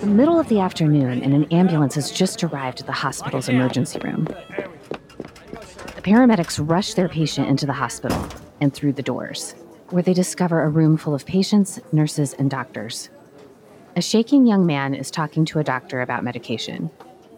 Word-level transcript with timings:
the 0.00 0.06
middle 0.06 0.40
of 0.40 0.48
the 0.48 0.60
afternoon, 0.60 1.22
and 1.22 1.34
an 1.34 1.44
ambulance 1.52 1.94
has 1.94 2.10
just 2.10 2.42
arrived 2.42 2.80
at 2.80 2.86
the 2.86 2.92
hospital's 2.92 3.50
emergency 3.50 3.98
room. 3.98 4.24
The 4.24 6.02
paramedics 6.02 6.58
rush 6.66 6.94
their 6.94 7.08
patient 7.08 7.48
into 7.48 7.66
the 7.66 7.74
hospital 7.74 8.26
and 8.62 8.72
through 8.72 8.94
the 8.94 9.02
doors, 9.02 9.54
where 9.90 10.02
they 10.02 10.14
discover 10.14 10.62
a 10.62 10.70
room 10.70 10.96
full 10.96 11.14
of 11.14 11.26
patients, 11.26 11.80
nurses, 11.92 12.32
and 12.32 12.50
doctors. 12.50 13.10
A 13.94 14.00
shaking 14.00 14.46
young 14.46 14.64
man 14.64 14.94
is 14.94 15.10
talking 15.10 15.44
to 15.46 15.58
a 15.58 15.64
doctor 15.64 16.00
about 16.00 16.24
medication. 16.24 16.90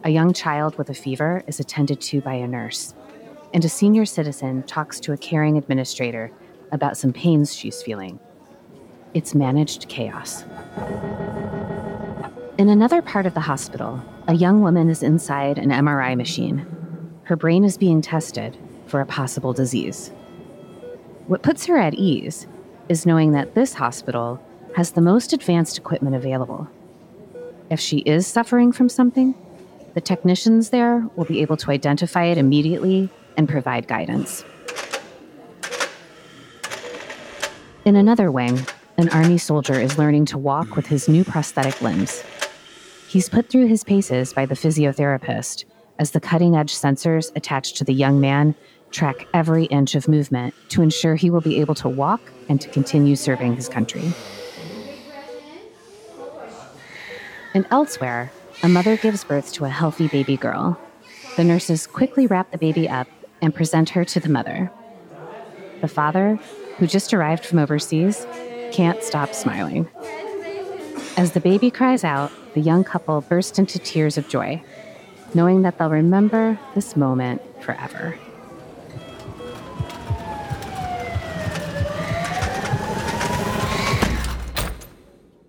A 0.05 0.11
young 0.11 0.33
child 0.33 0.79
with 0.79 0.89
a 0.89 0.95
fever 0.95 1.43
is 1.49 1.59
attended 1.59 2.01
to 2.03 2.21
by 2.21 2.35
a 2.35 2.47
nurse. 2.47 2.95
And 3.53 3.65
a 3.65 3.69
senior 3.69 4.05
citizen 4.05 4.63
talks 4.63 5.01
to 5.01 5.13
a 5.13 5.17
caring 5.17 5.59
administrator 5.59 6.31
about 6.71 6.97
some 6.97 7.13
pains 7.13 7.57
she's 7.57 7.83
feeling. 7.83 8.21
It's 9.15 9.35
managed 9.35 9.89
chaos. 9.89 10.45
In 12.63 12.69
another 12.69 13.03
part 13.03 13.27
of 13.27 13.35
the 13.35 13.41
hospital, 13.41 14.01
a 14.29 14.35
young 14.35 14.63
woman 14.63 14.89
is 14.89 15.03
inside 15.03 15.59
an 15.59 15.71
MRI 15.71 16.17
machine. 16.17 16.65
Her 17.25 17.35
brain 17.35 17.65
is 17.65 17.77
being 17.77 18.01
tested 18.01 18.57
for 18.87 19.01
a 19.01 19.05
possible 19.05 19.53
disease. 19.53 20.13
What 21.27 21.43
puts 21.43 21.67
her 21.67 21.77
at 21.77 21.95
ease 21.95 22.47
is 22.89 23.05
knowing 23.05 23.33
that 23.33 23.57
this 23.57 23.75
hospital 23.75 24.41
has 24.77 24.93
the 24.93 25.01
most 25.01 25.33
advanced 25.33 25.77
equipment 25.77 26.15
available. 26.15 26.69
If 27.69 27.81
she 27.81 27.99
is 27.99 28.29
suffering 28.29 28.71
from 28.71 28.89
something, 28.89 29.35
the 29.95 30.01
technicians 30.01 30.71
there 30.71 31.05
will 31.17 31.25
be 31.25 31.43
able 31.43 31.57
to 31.57 31.71
identify 31.73 32.27
it 32.27 32.39
immediately 32.39 33.11
and 33.37 33.49
provide 33.49 33.89
guidance. 33.89 34.45
In 37.85 37.97
another 37.97 38.31
wing, 38.31 38.65
an 38.99 39.09
army 39.09 39.39
soldier 39.39 39.81
is 39.81 39.99
learning 39.99 40.27
to 40.27 40.39
walk 40.39 40.77
with 40.77 40.87
his 40.87 41.09
new 41.09 41.25
prosthetic 41.25 41.83
limbs. 41.83 42.23
He's 43.13 43.29
put 43.29 43.51
through 43.51 43.67
his 43.67 43.85
paces 43.85 44.33
by 44.33 44.47
the 44.47 44.55
physiotherapist 44.55 45.67
as 45.99 46.13
the 46.13 46.21
cutting 46.21 46.57
edge 46.57 46.73
sensors 46.73 47.31
attached 47.37 47.77
to 47.77 47.85
the 47.85 47.93
young 47.93 48.23
man 48.23 48.55
track 48.91 49.27
every 49.35 49.67
inch 49.67 49.95
of 49.95 50.09
movement 50.09 50.55
to 50.71 50.81
ensure 50.81 51.15
he 51.15 51.29
will 51.29 51.43
be 51.43 51.61
able 51.61 51.75
to 51.75 51.91
walk 51.91 52.23
and 52.49 52.59
to 52.63 52.71
continue 52.71 53.15
serving 53.15 53.55
his 53.55 53.69
country. 53.69 54.15
And 57.53 57.67
elsewhere, 57.71 58.33
a 58.63 58.69
mother 58.71 58.97
gives 58.97 59.25
birth 59.25 59.53
to 59.53 59.67
a 59.67 59.69
healthy 59.69 60.09
baby 60.09 60.39
girl. 60.39 60.81
The 61.37 61.45
nurses 61.45 61.87
quickly 61.87 62.27
wrap 62.27 62.51
the 62.51 62.57
baby 62.57 62.89
up 62.89 63.09
and 63.43 63.55
present 63.55 63.91
her 63.91 64.07
to 64.07 64.21
the 64.21 64.31
mother. 64.31 64.73
The 65.83 65.89
father, 65.89 66.37
who 66.79 66.87
just 66.87 67.13
arrived 67.13 67.45
from 67.45 67.59
overseas, 67.59 68.27
can't 68.73 69.03
stop 69.03 69.35
smiling. 69.35 69.87
As 71.19 71.33
the 71.33 71.41
baby 71.41 71.71
cries 71.71 72.05
out, 72.05 72.33
the 72.55 72.61
young 72.61 72.85
couple 72.85 73.21
burst 73.23 73.59
into 73.59 73.79
tears 73.79 74.19
of 74.19 74.29
joy, 74.29 74.63
knowing 75.35 75.63
that 75.63 75.79
they'll 75.79 75.91
remember 75.91 76.59
this 76.75 76.97
moment 76.97 77.41
forever. 77.63 78.19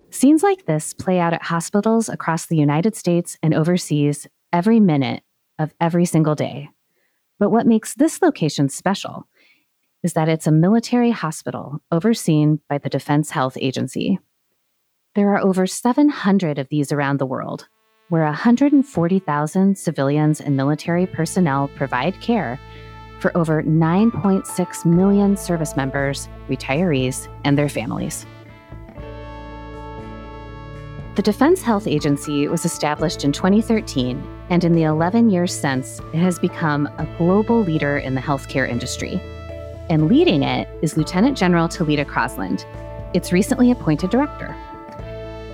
Scenes 0.10 0.42
like 0.42 0.66
this 0.66 0.94
play 0.94 1.20
out 1.20 1.34
at 1.34 1.44
hospitals 1.44 2.08
across 2.08 2.46
the 2.46 2.56
United 2.56 2.96
States 2.96 3.38
and 3.44 3.54
overseas 3.54 4.26
every 4.54 4.80
minute 4.80 5.22
of 5.60 5.74
every 5.82 6.06
single 6.06 6.34
day. 6.34 6.70
But 7.40 7.50
what 7.50 7.68
makes 7.68 7.94
this 7.94 8.22
location 8.22 8.70
special 8.70 9.28
is 10.02 10.14
that 10.14 10.30
it's 10.30 10.48
a 10.48 10.52
military 10.52 11.12
hospital 11.12 11.82
overseen 11.92 12.62
by 12.70 12.78
the 12.78 12.90
Defense 12.90 13.32
Health 13.32 13.58
Agency. 13.60 14.20
There 15.16 15.30
are 15.36 15.42
over 15.42 15.68
700 15.68 16.58
of 16.58 16.70
these 16.70 16.92
around 16.92 17.20
the 17.20 17.28
world, 17.28 17.68
where 18.10 18.24
140,000 18.24 19.78
civilians 19.78 20.42
and 20.42 20.58
military 20.58 21.06
personnel 21.06 21.68
provide 21.76 22.20
care 22.20 22.60
for 23.20 23.36
over 23.38 23.62
9.6 23.62 24.86
million 24.86 25.38
service 25.38 25.76
members, 25.76 26.28
retirees, 26.50 27.28
and 27.44 27.56
their 27.56 27.70
families. 27.70 28.26
The 31.14 31.22
Defense 31.22 31.62
Health 31.62 31.86
Agency 31.86 32.48
was 32.48 32.66
established 32.66 33.24
in 33.24 33.32
2013, 33.32 34.20
and 34.50 34.64
in 34.64 34.74
the 34.74 34.82
11 34.82 35.30
years 35.30 35.54
since, 35.54 36.00
it 36.00 36.18
has 36.18 36.40
become 36.40 36.88
a 36.98 37.08
global 37.20 37.62
leader 37.62 38.00
in 38.00 38.16
the 38.16 38.22
healthcare 38.22 38.68
industry. 38.68 39.22
And 39.92 40.08
leading 40.08 40.42
it 40.42 40.68
is 40.82 40.98
Lieutenant 40.98 41.38
General 41.38 41.68
Telita 41.68 42.04
Crosland, 42.04 42.66
its 43.14 43.32
recently 43.32 43.70
appointed 43.70 44.10
director. 44.10 44.56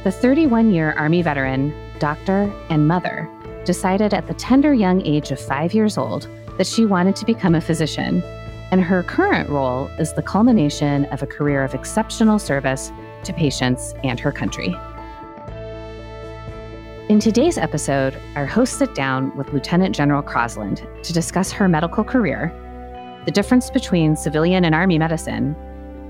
The 0.09 0.16
31 0.16 0.72
year 0.72 0.94
Army 0.94 1.22
veteran, 1.22 1.72
doctor, 2.00 2.52
and 2.72 2.88
mother 2.88 3.30
decided 3.64 4.12
at 4.12 4.25
the 4.25 4.34
tender 4.34 4.74
young 4.74 5.06
age 5.06 5.30
of 5.30 5.40
five 5.40 5.72
years 5.72 6.00
old 6.00 6.28
that 6.58 6.66
she 6.66 6.84
wanted 6.84 7.16
to 7.18 7.28
become 7.28 7.53
a 7.53 7.62
physician, 7.62 8.24
and 8.72 8.81
her 8.81 9.03
current 9.03 9.52
role 9.52 9.86
is 10.00 10.12
the 10.14 10.24
culmination 10.24 11.06
of 11.14 11.22
a 11.22 11.28
career 11.28 11.64
of 11.64 11.75
exceptional 11.75 12.40
service 12.40 12.92
to 13.24 13.34
patients 13.34 13.94
and 14.03 14.19
her 14.19 14.31
country. 14.31 14.75
In 17.08 17.19
today's 17.19 17.59
episode, 17.59 18.19
our 18.36 18.48
hosts 18.48 18.80
sit 18.80 18.96
down 18.96 19.38
with 19.38 19.53
Lieutenant 19.53 19.96
General 19.96 20.24
Crosland 20.24 21.03
to 21.03 21.14
discuss 21.14 21.52
her 21.52 21.69
medical 21.69 22.03
career, 22.03 22.52
the 23.25 23.31
difference 23.31 23.69
between 23.69 24.16
civilian 24.16 24.66
and 24.66 24.74
Army 24.74 24.98
medicine, 24.98 25.56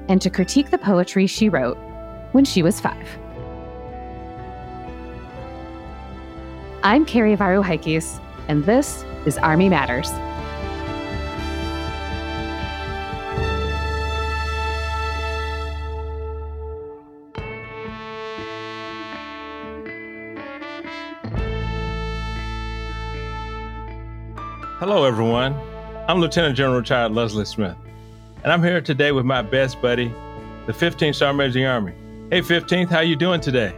and 0.07 0.21
to 0.21 0.29
critique 0.29 0.69
the 0.69 0.77
poetry 0.77 1.27
she 1.27 1.49
wrote 1.49 1.77
when 2.31 2.45
she 2.45 2.63
was 2.63 2.79
five. 2.79 3.05
I'm 6.81 7.05
Carrie 7.05 7.35
Varu 7.35 7.61
and 7.61 8.63
this 8.63 9.03
is 9.25 9.37
Army 9.37 9.67
Matters. 9.67 10.09
Hello, 24.79 25.03
everyone. 25.03 25.53
I'm 26.07 26.21
Lieutenant 26.21 26.55
General 26.55 26.77
Retired 26.77 27.11
Leslie 27.11 27.43
Smith, 27.43 27.75
and 28.45 28.53
I'm 28.53 28.63
here 28.63 28.79
today 28.79 29.11
with 29.11 29.25
my 29.25 29.41
best 29.41 29.81
buddy, 29.81 30.07
the 30.65 30.71
15th 30.71 31.15
Sergeant 31.15 31.37
Major 31.37 31.47
of 31.47 31.53
the 31.55 31.65
Army. 31.65 31.93
Hey, 32.31 32.39
15th, 32.39 32.87
how 32.87 33.01
you 33.01 33.17
doing 33.17 33.41
today? 33.41 33.75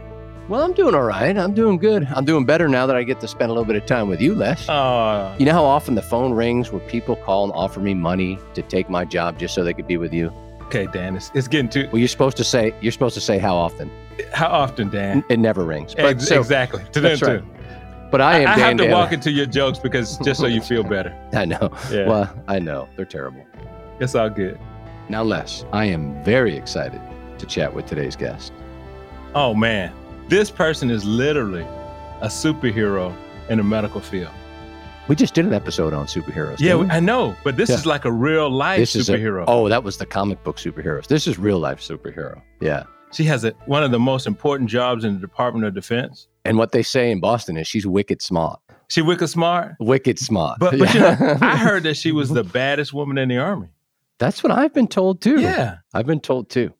Well, 0.48 0.62
I'm 0.62 0.72
doing 0.72 0.94
all 0.94 1.04
right. 1.04 1.36
I'm 1.36 1.54
doing 1.54 1.78
good. 1.78 2.06
I'm 2.14 2.24
doing 2.24 2.44
better 2.44 2.68
now 2.68 2.86
that 2.86 2.96
I 2.96 3.04
get 3.04 3.20
to 3.20 3.28
spend 3.28 3.50
a 3.50 3.54
little 3.54 3.64
bit 3.64 3.76
of 3.76 3.86
time 3.86 4.08
with 4.08 4.20
you, 4.20 4.34
Les. 4.34 4.68
Uh, 4.68 5.34
you 5.38 5.46
know 5.46 5.52
how 5.52 5.64
often 5.64 5.94
the 5.94 6.02
phone 6.02 6.32
rings 6.32 6.72
where 6.72 6.80
people 6.88 7.16
call 7.16 7.44
and 7.44 7.52
offer 7.54 7.80
me 7.80 7.94
money 7.94 8.38
to 8.54 8.62
take 8.62 8.90
my 8.90 9.04
job 9.04 9.38
just 9.38 9.54
so 9.54 9.62
they 9.62 9.72
could 9.72 9.86
be 9.86 9.96
with 9.96 10.12
you? 10.12 10.32
Okay, 10.62 10.86
Dan, 10.86 11.16
it's, 11.16 11.30
it's 11.34 11.48
getting 11.48 11.68
too. 11.68 11.88
Well, 11.92 12.00
you're 12.00 12.08
supposed 12.08 12.36
to 12.38 12.44
say 12.44 12.74
you're 12.80 12.92
supposed 12.92 13.14
to 13.14 13.20
say 13.20 13.38
how 13.38 13.54
often. 13.54 13.90
How 14.32 14.48
often, 14.48 14.88
Dan? 14.88 15.22
It 15.28 15.38
never 15.38 15.64
rings. 15.64 15.94
But 15.94 16.04
Ex- 16.16 16.28
so, 16.28 16.40
exactly. 16.40 16.82
To 16.92 17.00
them 17.00 17.18
right. 17.20 17.40
too. 17.40 17.46
But 18.10 18.20
I 18.20 18.40
am. 18.40 18.48
I, 18.48 18.52
I 18.54 18.58
have 18.58 18.76
to 18.78 18.90
walk 18.90 19.12
into 19.12 19.30
your 19.30 19.46
jokes 19.46 19.78
because 19.78 20.18
just 20.18 20.40
so 20.40 20.46
you 20.46 20.60
feel 20.60 20.82
better. 20.82 21.16
I 21.32 21.44
know. 21.44 21.70
Yeah. 21.90 22.08
Well, 22.08 22.44
I 22.48 22.58
know 22.58 22.88
they're 22.96 23.04
terrible. 23.04 23.46
It's 24.00 24.14
all 24.14 24.28
good. 24.28 24.58
Now, 25.08 25.22
Les, 25.22 25.64
I 25.72 25.84
am 25.86 26.22
very 26.24 26.56
excited 26.56 27.00
to 27.38 27.46
chat 27.46 27.74
with 27.74 27.86
today's 27.86 28.16
guest. 28.16 28.52
Oh 29.34 29.54
man, 29.54 29.92
this 30.32 30.50
person 30.50 30.90
is 30.90 31.04
literally 31.04 31.66
a 32.22 32.26
superhero 32.26 33.14
in 33.50 33.58
the 33.58 33.62
medical 33.62 34.00
field. 34.00 34.30
We 35.06 35.14
just 35.14 35.34
did 35.34 35.44
an 35.44 35.52
episode 35.52 35.92
on 35.92 36.06
superheroes. 36.06 36.58
Yeah, 36.58 36.78
I 36.90 37.00
know, 37.00 37.36
but 37.44 37.58
this 37.58 37.68
yeah. 37.68 37.74
is 37.74 37.84
like 37.84 38.06
a 38.06 38.10
real 38.10 38.48
life 38.48 38.78
this 38.78 38.96
superhero. 38.96 39.42
A, 39.42 39.46
oh, 39.46 39.68
that 39.68 39.84
was 39.84 39.98
the 39.98 40.06
comic 40.06 40.42
book 40.42 40.56
superheroes. 40.56 41.06
This 41.06 41.26
is 41.26 41.38
real 41.38 41.58
life 41.58 41.82
superhero. 41.82 42.40
Yeah. 42.62 42.84
She 43.12 43.24
has 43.24 43.44
a, 43.44 43.50
one 43.66 43.82
of 43.82 43.90
the 43.90 43.98
most 43.98 44.26
important 44.26 44.70
jobs 44.70 45.04
in 45.04 45.12
the 45.12 45.20
Department 45.20 45.66
of 45.66 45.74
Defense. 45.74 46.28
And 46.46 46.56
what 46.56 46.72
they 46.72 46.82
say 46.82 47.10
in 47.10 47.20
Boston 47.20 47.58
is 47.58 47.68
she's 47.68 47.86
wicked 47.86 48.22
smart. 48.22 48.58
She 48.88 49.02
wicked 49.02 49.28
smart? 49.28 49.74
Wicked 49.80 50.18
smart. 50.18 50.60
But, 50.60 50.78
but 50.78 50.94
yeah. 50.94 51.18
you 51.18 51.26
know, 51.26 51.38
I 51.42 51.58
heard 51.58 51.82
that 51.82 51.98
she 51.98 52.10
was 52.10 52.30
the 52.30 52.44
baddest 52.44 52.94
woman 52.94 53.18
in 53.18 53.28
the 53.28 53.36
Army. 53.36 53.68
That's 54.18 54.42
what 54.42 54.50
I've 54.50 54.72
been 54.72 54.88
told 54.88 55.20
too. 55.20 55.42
Yeah. 55.42 55.76
I've 55.92 56.06
been 56.06 56.20
told 56.20 56.48
too. 56.48 56.72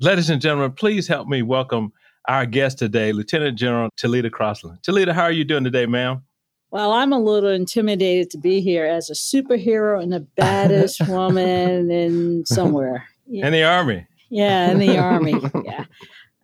Ladies 0.00 0.28
and 0.28 0.42
gentlemen, 0.42 0.72
please 0.72 1.06
help 1.06 1.28
me 1.28 1.42
welcome 1.42 1.92
our 2.26 2.46
guest 2.46 2.78
today, 2.78 3.12
Lieutenant 3.12 3.58
General 3.58 3.90
Telita 3.96 4.30
Crosland. 4.30 4.80
Telita, 4.82 5.12
how 5.12 5.24
are 5.24 5.32
you 5.32 5.44
doing 5.44 5.64
today, 5.64 5.86
ma'am? 5.86 6.22
Well, 6.70 6.92
I'm 6.92 7.12
a 7.12 7.20
little 7.20 7.50
intimidated 7.50 8.30
to 8.30 8.38
be 8.38 8.60
here 8.60 8.84
as 8.84 9.08
a 9.08 9.12
superhero 9.12 10.02
and 10.02 10.12
the 10.12 10.20
baddest 10.20 11.00
woman 11.08 11.90
in 11.90 12.44
somewhere. 12.46 13.06
Yeah. 13.26 13.46
In 13.46 13.52
the 13.52 13.62
Army. 13.62 14.06
Yeah, 14.30 14.70
in 14.70 14.78
the 14.78 14.98
Army. 14.98 15.34
Yeah. 15.64 15.84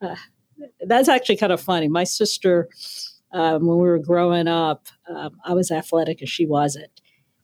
Uh, 0.00 0.16
that's 0.86 1.08
actually 1.08 1.36
kind 1.36 1.52
of 1.52 1.60
funny. 1.60 1.88
My 1.88 2.04
sister, 2.04 2.68
um, 3.32 3.66
when 3.66 3.76
we 3.78 3.88
were 3.88 3.98
growing 3.98 4.48
up, 4.48 4.86
um, 5.08 5.36
I 5.44 5.52
was 5.52 5.70
athletic 5.70 6.20
and 6.20 6.28
she 6.28 6.46
wasn't. 6.46 7.00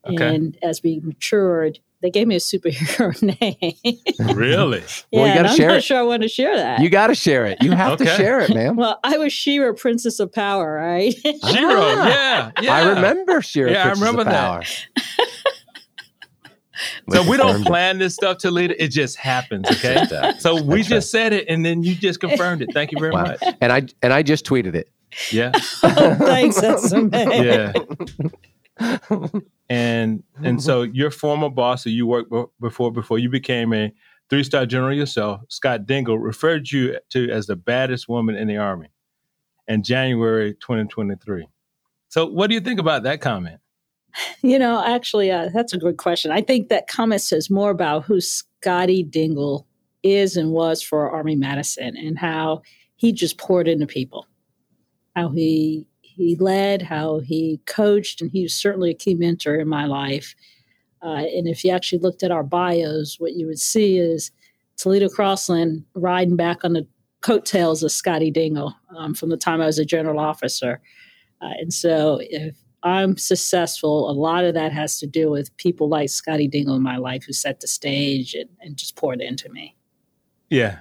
Okay. 0.07 0.35
And 0.35 0.57
as 0.63 0.83
we 0.83 1.01
matured, 1.01 1.81
they 2.03 2.11
gave 2.11 2.27
me 2.27 2.37
a 2.37 2.39
superhero 2.39 3.11
name. 3.41 4.37
really? 4.37 4.79
yeah, 4.79 4.87
Well, 5.21 5.27
you 5.27 5.35
gotta 5.35 5.39
and 5.39 5.47
I'm 5.49 5.57
share 5.57 5.69
not 5.69 5.77
it. 5.79 5.85
sure 5.85 5.99
I 5.99 6.03
want 6.03 6.23
to 6.23 6.29
share 6.29 6.55
that. 6.57 6.81
You 6.81 6.89
got 6.91 7.07
to 7.09 7.15
share 7.15 7.47
it. 7.47 7.63
You 7.63 7.73
have 7.73 7.99
to 7.99 8.07
share 8.07 8.41
it, 8.41 8.55
man. 8.55 8.77
well, 8.77 8.99
I 9.03 9.17
was 9.19 9.33
She-Ra, 9.33 9.73
Princess 9.73 10.21
of 10.21 10.33
Power, 10.33 10.75
right? 10.75 11.15
She-Ra, 11.15 11.41
Ah. 11.51 12.09
yeah, 12.09 12.51
yeah. 12.63 12.75
I 12.75 12.89
remember 12.91 13.41
She-Ra. 13.43 13.71
Yeah, 13.71 13.81
I 13.81 13.83
Princess 13.87 14.03
of 14.03 14.15
remember 14.19 14.31
that. 14.31 14.87
So 17.11 17.27
we 17.29 17.39
don't 17.39 17.65
plan 17.65 17.99
this 17.99 18.15
stuff 18.15 18.37
to 18.39 18.51
lead 18.51 18.71
it; 18.71 18.79
it 18.79 18.89
just 18.89 19.17
happens. 19.17 19.67
Okay. 19.71 19.95
Just, 19.95 20.13
uh, 20.13 20.37
So 20.39 20.63
we 20.63 20.77
That's 20.79 20.89
just 20.89 21.11
said 21.11 21.33
it, 21.33 21.47
and 21.49 21.65
then 21.65 21.83
you 21.83 21.95
just 21.95 22.21
confirmed 22.21 22.61
it. 22.61 22.69
Thank 22.75 22.93
you 22.93 22.99
very 22.99 23.13
Wow. 23.13 23.23
much. 23.23 23.43
and 23.63 23.73
I 23.73 23.87
and 24.03 24.13
I 24.13 24.23
just 24.23 24.45
tweeted 24.45 24.75
it. 24.75 24.91
Yeah, 25.33 25.53
oh, 25.83 26.15
thanks, 26.17 26.61
that's 26.61 26.93
amazing. 26.93 27.45
yeah. 27.45 27.73
And 29.69 30.23
and 30.43 30.63
so 30.63 30.83
your 30.83 31.11
former 31.11 31.51
boss 31.51 31.85
that 31.85 31.91
you 31.91 32.07
worked 32.07 32.31
be- 32.31 32.45
before 32.61 32.93
before 32.93 33.19
you 33.19 33.29
became 33.29 33.73
a 33.73 33.93
three 34.31 34.45
star 34.45 34.65
general 34.67 34.95
yourself, 34.95 35.41
Scott 35.49 35.87
Dingle, 35.87 36.19
referred 36.19 36.71
you 36.71 36.99
to 37.11 37.31
as 37.31 37.47
the 37.47 37.57
baddest 37.57 38.09
woman 38.09 38.37
in 38.37 38.47
the 38.47 38.57
army 38.57 38.89
in 39.67 39.83
January 39.83 40.55
2023. 40.55 41.49
So 42.09 42.27
what 42.27 42.49
do 42.49 42.55
you 42.55 42.61
think 42.61 42.81
about 42.81 43.03
that 43.05 43.21
comment? 43.21 43.61
You 44.41 44.59
know, 44.59 44.83
actually, 44.83 45.31
uh, 45.31 45.51
that's 45.53 45.75
a 45.75 45.79
good 45.79 45.99
question. 45.99 46.31
I 46.31 46.41
think 46.41 46.71
that 46.71 46.87
comment 46.87 47.21
says 47.21 47.51
more 47.51 47.69
about 47.69 48.05
who 48.05 48.23
Scotty 48.23 49.03
Dingle 49.03 49.67
is 50.03 50.39
and 50.39 50.53
was 50.53 50.81
for 50.81 51.11
Army 51.11 51.37
Medicine 51.37 51.95
and 51.99 52.19
how 52.19 52.63
he 52.95 53.13
just 53.13 53.37
poured 53.37 53.69
into 53.69 53.87
people, 53.87 54.27
how 55.15 55.29
he 55.29 55.87
he 56.17 56.35
led, 56.37 56.83
how 56.83 57.21
he 57.21 57.61
coached, 57.67 58.23
and 58.23 58.31
he 58.31 58.43
was 58.43 58.55
certainly 58.55 58.91
a 58.91 58.95
key 58.95 59.15
mentor 59.15 59.57
in 59.57 59.69
my 59.69 59.85
life. 59.85 60.35
Uh, 61.03 61.25
and 61.37 61.47
if 61.47 61.63
you 61.63 61.71
actually 61.71 61.99
looked 61.99 62.23
at 62.23 62.31
our 62.31 62.43
bios, 62.43 63.17
what 63.21 63.35
you 63.35 63.47
would 63.47 63.59
see 63.59 63.99
is 63.99 64.31
Telita 64.79 65.15
Crosland 65.15 65.85
riding 65.95 66.37
back 66.37 66.65
on 66.65 66.73
the 66.73 66.87
coattails 67.21 67.83
of 67.83 67.93
Scotty 67.93 68.31
Dingle 68.31 68.75
um, 68.97 69.13
from 69.15 69.29
the 69.29 69.37
time 69.37 69.61
I 69.61 69.67
was 69.67 69.79
a 69.79 69.85
general 69.85 70.19
officer. 70.19 70.81
Uh, 71.43 71.51
and 71.61 71.73
so 71.73 72.19
if 72.23 72.57
I'm 72.83 73.19
successful, 73.19 74.11
a 74.11 74.13
lot 74.13 74.45
of 74.45 74.55
that 74.55 74.73
has 74.73 74.99
to 75.01 75.07
do 75.07 75.31
with 75.31 75.55
people 75.59 75.89
like 75.89 76.09
Scotty 76.09 76.49
Dingle 76.49 76.77
in 76.77 76.83
my 76.83 76.97
life 76.97 77.25
who 77.25 77.33
set 77.33 77.61
the 77.61 77.67
stage 77.67 78.35
and, 78.35 78.49
and 78.61 78.77
just 78.77 78.97
poured 78.97 79.21
into 79.21 79.51
me. 79.51 79.77
Yeah. 80.49 80.79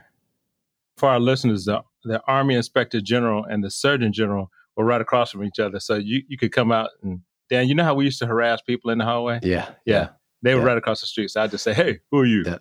For 0.98 1.10
our 1.10 1.20
listeners, 1.20 1.66
the, 1.66 1.84
the 2.06 2.22
Army 2.26 2.56
Inspector 2.56 3.00
General 3.02 3.44
and 3.44 3.64
the 3.64 3.72
Surgeon 3.72 4.14
General 4.14 4.50
were 4.78 4.86
right 4.86 5.02
across 5.02 5.32
from 5.32 5.44
each 5.44 5.60
other. 5.60 5.80
So 5.80 5.96
you, 5.96 6.22
you 6.28 6.38
could 6.38 6.52
come 6.52 6.72
out 6.72 6.90
and, 7.04 7.22
Dan, 7.50 7.68
you 7.68 7.76
know 7.76 7.84
how 7.84 7.94
we 7.94 8.06
used 8.06 8.20
to 8.20 8.26
harass 8.26 8.62
people 8.62 8.90
in 8.92 8.98
the 8.98 9.06
hallway? 9.06 9.40
Yeah, 9.44 9.70
Yeah. 9.86 10.10
They 10.42 10.54
were 10.56 10.62
Yeah. 10.62 10.68
right 10.68 10.78
across 10.78 11.02
the 11.02 11.08
street. 11.08 11.30
So 11.32 11.42
I'd 11.42 11.52
just 11.52 11.64
say, 11.64 11.74
hey, 11.74 12.00
who 12.12 12.20
are 12.20 12.26
you? 12.26 12.44
Yeah. 12.46 12.58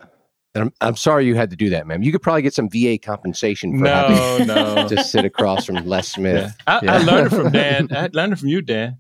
And 0.55 0.65
I'm, 0.65 0.73
I'm 0.81 0.97
sorry 0.97 1.27
you 1.27 1.35
had 1.35 1.51
to 1.51 1.57
do 1.57 1.71
that, 1.71 1.87
man. 1.87 2.03
You 2.05 2.13
could 2.13 2.23
probably 2.23 2.43
get 2.43 2.55
some 2.55 2.69
VA 2.71 2.97
compensation 2.99 3.79
for 3.79 3.89
having 3.89 4.17
No, 4.47 4.75
no. 4.83 4.89
to 4.89 5.03
sit 5.03 5.25
across 5.25 5.65
from 5.67 5.77
Les 5.85 6.07
Smith. 6.09 6.55
I, 6.67 6.79
I 6.79 6.83
Yeah. 6.85 6.99
learned 6.99 7.27
it 7.33 7.37
from 7.37 7.51
Dan. 7.51 7.89
I 7.93 8.09
learned 8.13 8.35
it 8.35 8.39
from 8.39 8.49
you, 8.49 8.63
Dan. 8.63 8.99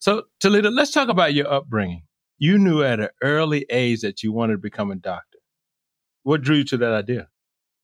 So, 0.00 0.24
Telita, 0.42 0.72
let's 0.74 0.90
talk 0.90 1.08
about 1.08 1.34
your 1.34 1.50
upbringing. 1.52 2.02
You 2.38 2.58
knew 2.58 2.82
at 2.82 3.00
an 3.00 3.08
early 3.22 3.64
age 3.70 4.00
that 4.00 4.22
you 4.22 4.32
wanted 4.32 4.54
to 4.54 4.58
become 4.58 4.90
a 4.90 4.96
doctor. 4.96 5.38
What 6.24 6.42
drew 6.42 6.56
you 6.56 6.64
to 6.64 6.76
that 6.78 6.92
idea? 6.92 7.28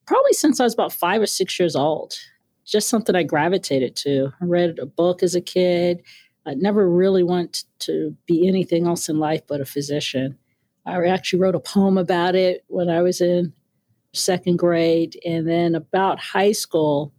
Probably 0.07 0.33
since 0.33 0.61
I 0.61 0.65
was 0.65 0.75
about 0.75 0.93
five 0.93 1.23
or 1.23 1.27
six 1.27 1.59
years 1.59 1.75
old, 1.77 2.15
just 2.65 2.89
something 2.89 3.15
I 3.15 3.23
gravitated 3.23 3.97
to. 3.97 4.33
I 4.41 4.45
read 4.45 4.79
a 4.79 4.87
book 4.87 5.23
as 5.23 5.35
a 5.35 5.41
kid. 5.41 6.03
I 6.47 6.55
never 6.55 6.89
really 6.89 7.23
wanted 7.23 7.65
to 7.81 8.17
be 8.27 8.49
anything 8.49 8.87
else 8.87 9.09
in 9.09 9.19
life 9.19 9.43
but 9.47 9.61
a 9.61 9.65
physician. 9.65 10.39
I 10.87 11.05
actually 11.07 11.41
wrote 11.41 11.55
a 11.55 11.61
poem 11.61 11.97
about 11.97 12.35
it 12.35 12.65
when 12.69 12.91
I 12.91 13.03
was 13.03 13.21
in 13.21 13.53
second 14.13 14.59
grade. 14.59 15.19
And 15.25 15.49
then 15.49 15.75
about 15.75 16.21
high 16.21 16.53
school, 16.53 17.13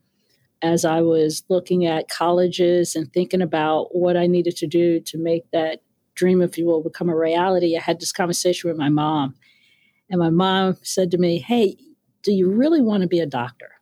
as 0.61 0.85
I 0.85 1.01
was 1.01 1.43
looking 1.49 1.85
at 1.85 2.09
colleges 2.09 2.95
and 2.95 3.11
thinking 3.11 3.41
about 3.41 3.95
what 3.95 4.17
I 4.17 4.27
needed 4.27 4.55
to 4.57 4.67
do 4.67 4.99
to 5.01 5.17
make 5.17 5.49
that 5.51 5.81
dream, 6.15 6.41
if 6.41 6.57
you 6.57 6.65
will, 6.65 6.81
become 6.81 7.09
a 7.09 7.15
reality, 7.15 7.77
I 7.77 7.81
had 7.81 7.99
this 7.99 8.11
conversation 8.11 8.69
with 8.69 8.77
my 8.77 8.89
mom. 8.89 9.35
And 10.09 10.19
my 10.19 10.29
mom 10.29 10.77
said 10.81 11.11
to 11.11 11.17
me, 11.17 11.39
Hey, 11.39 11.77
do 12.23 12.31
you 12.31 12.49
really 12.49 12.81
want 12.81 13.01
to 13.01 13.07
be 13.07 13.19
a 13.19 13.25
doctor? 13.25 13.74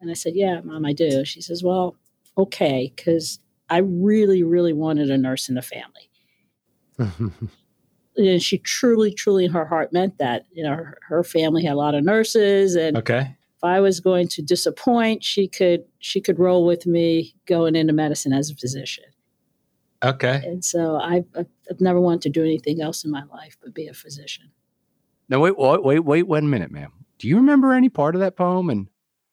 And 0.00 0.10
I 0.10 0.14
said, 0.14 0.32
Yeah, 0.34 0.60
mom, 0.62 0.84
I 0.86 0.92
do. 0.92 1.24
She 1.24 1.40
says, 1.40 1.62
Well, 1.62 1.96
okay, 2.38 2.92
because 2.94 3.38
I 3.68 3.78
really, 3.78 4.42
really 4.42 4.72
wanted 4.72 5.10
a 5.10 5.18
nurse 5.18 5.48
in 5.48 5.54
the 5.56 5.62
family. 5.62 6.10
And 8.16 8.42
she 8.42 8.58
truly, 8.58 9.14
truly 9.14 9.44
in 9.46 9.52
her 9.52 9.64
heart 9.64 9.92
meant 9.92 10.18
that. 10.18 10.44
You 10.52 10.64
know, 10.64 10.74
her, 10.74 10.98
her 11.08 11.24
family 11.24 11.64
had 11.64 11.72
a 11.74 11.76
lot 11.76 11.94
of 11.94 12.04
nurses, 12.04 12.74
and 12.74 12.96
Okay. 12.96 13.20
if 13.20 13.64
I 13.64 13.80
was 13.80 14.00
going 14.00 14.26
to 14.28 14.42
disappoint, 14.42 15.22
she 15.24 15.46
could 15.48 15.84
she 16.00 16.20
could 16.20 16.38
roll 16.38 16.66
with 16.66 16.86
me 16.86 17.34
going 17.46 17.76
into 17.76 17.92
medicine 17.92 18.32
as 18.32 18.50
a 18.50 18.56
physician. 18.56 19.04
Okay. 20.04 20.42
And 20.44 20.64
so 20.64 20.96
I've, 20.96 21.24
I've 21.38 21.46
I've 21.70 21.80
never 21.80 22.00
wanted 22.00 22.22
to 22.22 22.30
do 22.30 22.42
anything 22.42 22.82
else 22.82 23.04
in 23.04 23.10
my 23.12 23.22
life 23.32 23.56
but 23.62 23.72
be 23.74 23.86
a 23.86 23.94
physician. 23.94 24.50
now 25.28 25.38
wait, 25.40 25.56
wait, 25.56 25.82
wait, 25.82 26.00
wait 26.00 26.26
one 26.26 26.50
minute, 26.50 26.72
ma'am. 26.72 26.92
Do 27.18 27.28
you 27.28 27.36
remember 27.36 27.72
any 27.72 27.88
part 27.88 28.14
of 28.16 28.20
that 28.20 28.36
poem, 28.36 28.68
and 28.70 28.88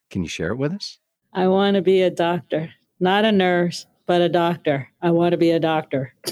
can 0.10 0.24
you 0.24 0.30
share 0.30 0.50
it 0.52 0.58
with 0.58 0.74
us? 0.74 1.00
I 1.34 1.48
want 1.48 1.76
to 1.76 1.82
be 1.82 2.02
a 2.02 2.10
doctor, 2.10 2.72
not 3.00 3.26
a 3.26 3.32
nurse, 3.32 3.86
but 4.06 4.22
a 4.22 4.30
doctor. 4.30 4.88
I 5.02 5.12
want 5.12 5.32
to 5.34 5.38
be 5.38 5.52
a 5.52 5.60
doctor. 5.60 6.14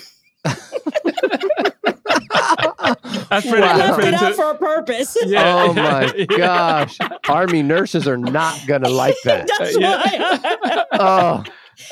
That's 3.29 3.47
pretty, 3.49 3.63
I 3.63 3.75
left 3.77 4.03
it 4.03 4.13
out 4.13 4.35
for 4.35 4.51
a 4.51 4.55
purpose. 4.57 5.17
Yeah. 5.25 5.63
Oh 5.67 5.73
my 5.73 6.25
gosh, 6.37 6.97
Army 7.27 7.63
nurses 7.63 8.07
are 8.07 8.17
not 8.17 8.59
gonna 8.67 8.89
like 8.89 9.15
that. 9.23 9.49
That's 9.59 9.77
Yeah. 9.79 9.97
why. 10.61 10.85
Oh, 10.93 11.43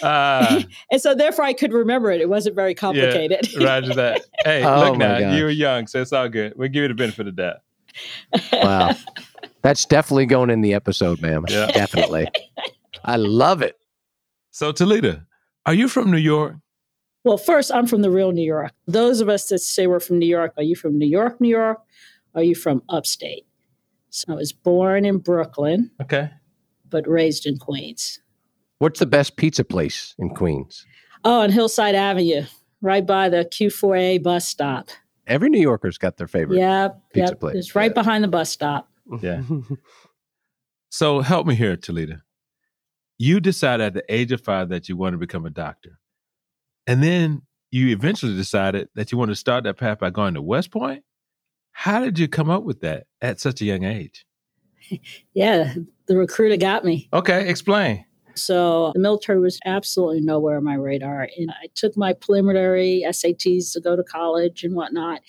Uh, 0.01 0.62
and 0.91 1.01
so 1.01 1.13
therefore 1.15 1.44
I 1.45 1.53
could 1.53 1.74
remember 1.74 2.12
it. 2.12 2.21
It 2.21 2.29
wasn't 2.29 2.56
very 2.56 2.74
complicated. 2.75 3.50
Roger 3.59 3.94
that. 3.95 4.21
Hey, 4.45 4.63
Oh 4.63 4.79
look 4.81 4.97
my 4.97 5.06
now, 5.06 5.19
gosh. 5.19 5.36
you 5.38 5.44
were 5.44 5.50
young, 5.50 5.88
so 5.88 6.01
it's 6.01 6.13
all 6.13 6.29
good. 6.29 6.53
We'll 6.56 6.69
give 6.69 6.83
you 6.83 6.88
the 6.89 6.94
benefit 6.94 7.27
of 7.27 7.36
that. 7.38 7.63
wow, 8.53 8.95
that's 9.63 9.86
definitely 9.86 10.25
going 10.27 10.50
in 10.50 10.62
the 10.62 10.74
episode, 10.74 11.21
ma'am. 11.21 11.45
Yeah. 11.50 11.68
Definitely. 11.74 12.27
I 13.04 13.15
love 13.15 13.62
it. 13.62 13.77
So, 14.51 14.71
Telita, 14.71 15.25
are 15.65 15.74
you 15.74 15.88
from 15.88 16.12
New 16.12 16.18
York? 16.18 16.56
Well, 17.24 17.38
first, 17.38 17.71
I'm 17.74 17.88
from 17.88 18.01
the 18.01 18.12
real 18.12 18.31
New 18.33 18.44
York. 18.45 18.74
Those 18.86 19.21
of 19.21 19.30
us 19.30 19.48
that 19.48 19.60
say 19.60 19.88
we're 19.88 20.00
from 20.01 20.19
New 20.19 20.27
York, 20.27 20.54
are 20.57 20.63
you 20.63 20.75
from 20.75 20.98
New 20.98 21.07
York, 21.07 21.39
New 21.42 21.50
York? 21.50 21.80
Are 22.36 22.44
you 22.44 22.54
from 22.56 22.83
upstate? 22.89 23.45
So 24.10 24.33
I 24.33 24.36
was 24.36 24.51
born 24.51 25.06
in 25.06 25.18
Brooklyn, 25.19 25.89
Okay. 26.01 26.29
but 26.89 27.08
raised 27.08 27.46
in 27.46 27.58
Queens. 27.58 28.20
What's 28.79 29.00
the 29.00 29.05
best 29.05 29.38
pizza 29.38 29.63
place 29.63 30.13
in 30.20 30.32
Queens? 30.36 30.86
Oh, 31.24 31.41
on 31.41 31.50
Hillside 31.51 31.96
Avenue, 31.96 32.43
right 32.82 33.05
by 33.05 33.29
the 33.29 33.46
Q4A 33.46 34.22
bus 34.22 34.46
stop. 34.48 34.89
Every 35.25 35.50
New 35.50 35.62
Yorker's 35.62 35.98
got 35.98 36.17
their 36.17 36.27
favorite. 36.27 36.58
Yep, 36.58 37.01
pizza 37.13 37.32
yep. 37.32 37.39
place. 37.39 37.55
It's 37.55 37.75
right 37.75 37.91
Yeah. 37.91 38.01
behind 38.01 38.24
the 38.24 38.27
bus 38.27 38.50
stop. 38.50 38.89
Yeah. 39.22 39.43
So, 40.95 41.22
help 41.22 41.48
me 41.48 41.55
here, 41.55 41.75
Telita. 41.75 42.22
You 43.17 43.39
decided 43.39 43.83
at 43.83 43.93
the 43.95 44.03
age 44.13 44.31
of 44.31 44.41
five 44.41 44.69
that 44.69 44.88
you 44.88 44.95
wanted 44.95 45.13
to 45.13 45.17
become 45.17 45.43
a 45.43 45.50
doctor. 45.50 45.98
And 46.86 47.01
then 47.01 47.41
you 47.72 47.88
eventually 47.88 48.36
decided 48.36 48.89
that 48.93 49.12
you 49.12 49.17
wanted 49.17 49.31
to 49.31 49.38
start 49.38 49.63
that 49.63 49.77
path 49.77 49.98
by 49.98 50.12
going 50.12 50.36
to 50.36 50.41
West 50.43 50.69
Point. 50.69 51.03
How 51.72 52.01
did 52.01 52.19
you 52.19 52.27
come 52.27 52.51
up 52.51 52.63
with 52.63 52.81
that 52.81 53.07
at 53.24 53.39
such 53.39 53.60
a 53.62 53.65
young 53.65 53.83
age? 53.83 54.25
Yeah, 55.33 55.74
the 56.05 56.15
recruiter 56.15 56.57
got 56.57 56.86
me. 56.86 57.10
Okay, 57.12 57.50
explain. 57.50 58.05
So 58.36 58.91
the 58.93 59.00
military 59.00 59.39
was 59.39 59.60
absolutely 59.65 60.22
nowhere 60.22 60.57
on 60.57 60.63
my 60.63 60.75
radar. 60.75 61.27
And 61.38 61.50
I 61.50 61.69
took 61.74 61.98
my 61.98 62.13
preliminary 62.13 63.03
SATs 63.07 63.74
to 63.74 63.79
go 63.79 63.95
to 63.95 64.03
college 64.03 64.63
and 64.63 64.75
whatnot. 64.75 65.22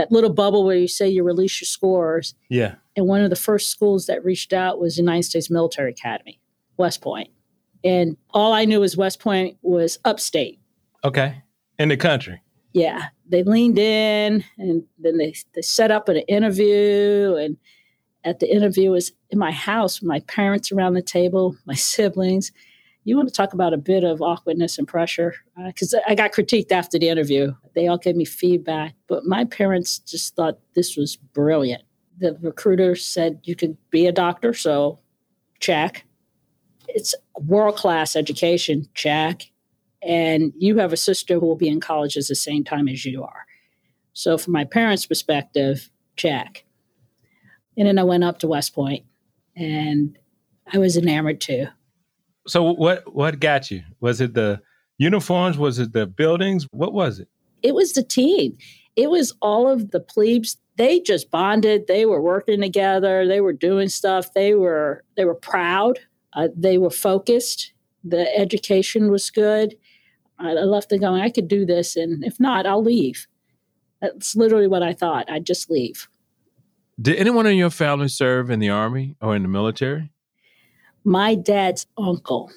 That 0.00 0.10
little 0.10 0.30
bubble 0.30 0.64
where 0.64 0.76
you 0.76 0.88
say 0.88 1.10
you 1.10 1.22
release 1.22 1.60
your 1.60 1.66
scores. 1.66 2.34
Yeah. 2.48 2.76
And 2.96 3.06
one 3.06 3.20
of 3.20 3.28
the 3.28 3.36
first 3.36 3.68
schools 3.68 4.06
that 4.06 4.24
reached 4.24 4.54
out 4.54 4.80
was 4.80 4.96
the 4.96 5.02
United 5.02 5.24
States 5.24 5.50
Military 5.50 5.90
Academy, 5.90 6.40
West 6.78 7.02
Point. 7.02 7.28
And 7.84 8.16
all 8.30 8.54
I 8.54 8.64
knew 8.64 8.80
was 8.80 8.96
West 8.96 9.20
Point 9.20 9.58
was 9.60 9.98
upstate. 10.06 10.58
Okay. 11.04 11.42
In 11.78 11.90
the 11.90 11.98
country. 11.98 12.40
Yeah. 12.72 13.08
They 13.28 13.42
leaned 13.42 13.78
in 13.78 14.42
and 14.56 14.84
then 14.98 15.18
they, 15.18 15.34
they 15.54 15.60
set 15.60 15.90
up 15.90 16.08
an 16.08 16.16
interview. 16.16 17.36
And 17.38 17.58
at 18.24 18.40
the 18.40 18.50
interview 18.50 18.92
was 18.92 19.12
in 19.28 19.38
my 19.38 19.50
house 19.50 20.00
with 20.00 20.08
my 20.08 20.20
parents 20.20 20.72
around 20.72 20.94
the 20.94 21.02
table, 21.02 21.56
my 21.66 21.74
siblings. 21.74 22.52
You 23.04 23.16
want 23.16 23.28
to 23.28 23.34
talk 23.34 23.54
about 23.54 23.72
a 23.72 23.78
bit 23.78 24.04
of 24.04 24.20
awkwardness 24.20 24.78
and 24.78 24.86
pressure? 24.86 25.34
Uh, 25.58 25.68
because 25.68 25.94
I 26.06 26.14
got 26.14 26.32
critiqued 26.32 26.70
after 26.70 26.98
the 26.98 27.08
interview. 27.08 27.54
They 27.74 27.86
all 27.86 27.98
gave 27.98 28.16
me 28.16 28.26
feedback, 28.26 28.94
but 29.08 29.24
my 29.24 29.44
parents 29.44 29.98
just 29.98 30.36
thought 30.36 30.58
this 30.74 30.96
was 30.96 31.16
brilliant. 31.16 31.82
The 32.18 32.36
recruiter 32.42 32.94
said 32.94 33.40
you 33.44 33.56
could 33.56 33.76
be 33.90 34.06
a 34.06 34.12
doctor, 34.12 34.52
so 34.52 34.98
check. 35.60 36.04
It's 36.88 37.14
world 37.38 37.76
class 37.76 38.16
education, 38.16 38.86
check. 38.94 39.50
And 40.02 40.52
you 40.58 40.76
have 40.78 40.92
a 40.92 40.98
sister 40.98 41.34
who 41.34 41.46
will 41.46 41.56
be 41.56 41.68
in 41.68 41.80
college 41.80 42.16
at 42.16 42.26
the 42.26 42.34
same 42.34 42.64
time 42.64 42.88
as 42.88 43.04
you 43.04 43.22
are. 43.22 43.46
So, 44.12 44.36
from 44.36 44.52
my 44.52 44.64
parents' 44.64 45.06
perspective, 45.06 45.90
check. 46.16 46.64
And 47.76 47.86
then 47.86 47.98
I 47.98 48.02
went 48.02 48.24
up 48.24 48.38
to 48.40 48.48
West 48.48 48.74
Point 48.74 49.04
and 49.56 50.18
I 50.72 50.78
was 50.78 50.96
enamored 50.96 51.40
too. 51.40 51.66
So, 52.46 52.72
what, 52.72 53.14
what 53.14 53.40
got 53.40 53.70
you? 53.70 53.82
Was 54.00 54.20
it 54.20 54.34
the 54.34 54.60
uniforms? 54.98 55.58
Was 55.58 55.78
it 55.78 55.92
the 55.92 56.06
buildings? 56.06 56.66
What 56.72 56.92
was 56.92 57.18
it? 57.18 57.28
It 57.62 57.74
was 57.74 57.92
the 57.92 58.02
team. 58.02 58.56
It 58.96 59.10
was 59.10 59.34
all 59.40 59.68
of 59.68 59.90
the 59.90 60.00
plebes. 60.00 60.56
They 60.76 61.00
just 61.00 61.30
bonded. 61.30 61.86
They 61.86 62.06
were 62.06 62.22
working 62.22 62.60
together. 62.60 63.26
They 63.26 63.40
were 63.40 63.52
doing 63.52 63.88
stuff. 63.88 64.32
They 64.32 64.54
were 64.54 65.04
they 65.16 65.24
were 65.24 65.34
proud. 65.34 65.98
Uh, 66.32 66.48
they 66.56 66.78
were 66.78 66.90
focused. 66.90 67.72
The 68.02 68.34
education 68.36 69.10
was 69.10 69.30
good. 69.30 69.74
I 70.38 70.52
left 70.52 70.88
them 70.88 71.00
going, 71.00 71.20
I 71.20 71.28
could 71.28 71.48
do 71.48 71.66
this, 71.66 71.96
and 71.96 72.24
if 72.24 72.40
not, 72.40 72.66
I'll 72.66 72.82
leave. 72.82 73.26
That's 74.00 74.34
literally 74.34 74.68
what 74.68 74.82
I 74.82 74.94
thought. 74.94 75.30
I'd 75.30 75.44
just 75.44 75.70
leave. 75.70 76.08
Did 77.00 77.16
anyone 77.16 77.46
in 77.46 77.56
your 77.56 77.70
family 77.70 78.08
serve 78.08 78.50
in 78.50 78.58
the 78.58 78.70
army 78.70 79.16
or 79.20 79.36
in 79.36 79.42
the 79.42 79.48
military? 79.48 80.12
My 81.04 81.34
dad's 81.34 81.86
uncle 81.96 82.50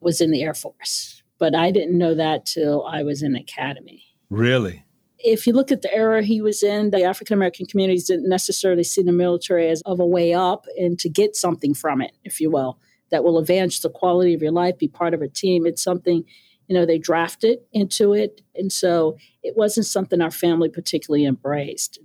was 0.00 0.20
in 0.20 0.30
the 0.30 0.42
Air 0.42 0.54
Force, 0.54 1.22
but 1.38 1.54
I 1.54 1.70
didn't 1.70 1.98
know 1.98 2.14
that 2.14 2.46
till 2.46 2.86
I 2.86 3.02
was 3.02 3.22
in 3.22 3.34
academy. 3.34 4.04
Really? 4.28 4.84
If 5.18 5.46
you 5.46 5.52
look 5.52 5.70
at 5.70 5.82
the 5.82 5.94
era 5.94 6.22
he 6.22 6.40
was 6.40 6.62
in, 6.62 6.90
the 6.90 7.02
African 7.02 7.34
American 7.34 7.66
communities 7.66 8.06
didn't 8.06 8.28
necessarily 8.28 8.84
see 8.84 9.02
the 9.02 9.12
military 9.12 9.68
as 9.68 9.82
of 9.82 10.00
a 10.00 10.06
way 10.06 10.32
up 10.32 10.66
and 10.78 10.98
to 11.00 11.08
get 11.08 11.36
something 11.36 11.74
from 11.74 12.00
it, 12.00 12.12
if 12.24 12.40
you 12.40 12.50
will, 12.50 12.78
that 13.10 13.24
will 13.24 13.38
advance 13.38 13.80
the 13.80 13.90
quality 13.90 14.32
of 14.32 14.40
your 14.40 14.52
life, 14.52 14.78
be 14.78 14.88
part 14.88 15.12
of 15.12 15.20
a 15.20 15.28
team. 15.28 15.66
It's 15.66 15.82
something 15.82 16.24
you 16.70 16.74
know, 16.74 16.86
they 16.86 16.98
drafted 16.98 17.58
into 17.72 18.14
it. 18.14 18.42
And 18.54 18.72
so 18.72 19.18
it 19.42 19.56
wasn't 19.56 19.86
something 19.86 20.20
our 20.20 20.30
family 20.30 20.68
particularly 20.68 21.26
embraced. 21.26 21.98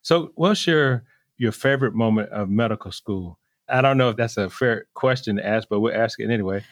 So 0.00 0.32
what's 0.34 0.66
your 0.66 1.04
your 1.36 1.52
favorite 1.52 1.94
moment 1.94 2.30
of 2.30 2.48
medical 2.48 2.90
school? 2.90 3.38
I 3.72 3.80
don't 3.80 3.96
know 3.96 4.10
if 4.10 4.16
that's 4.16 4.36
a 4.36 4.50
fair 4.50 4.86
question 4.94 5.36
to 5.36 5.46
ask, 5.46 5.68
but 5.68 5.80
we'll 5.80 5.94
ask 5.94 6.20
it 6.20 6.30
anyway. 6.30 6.62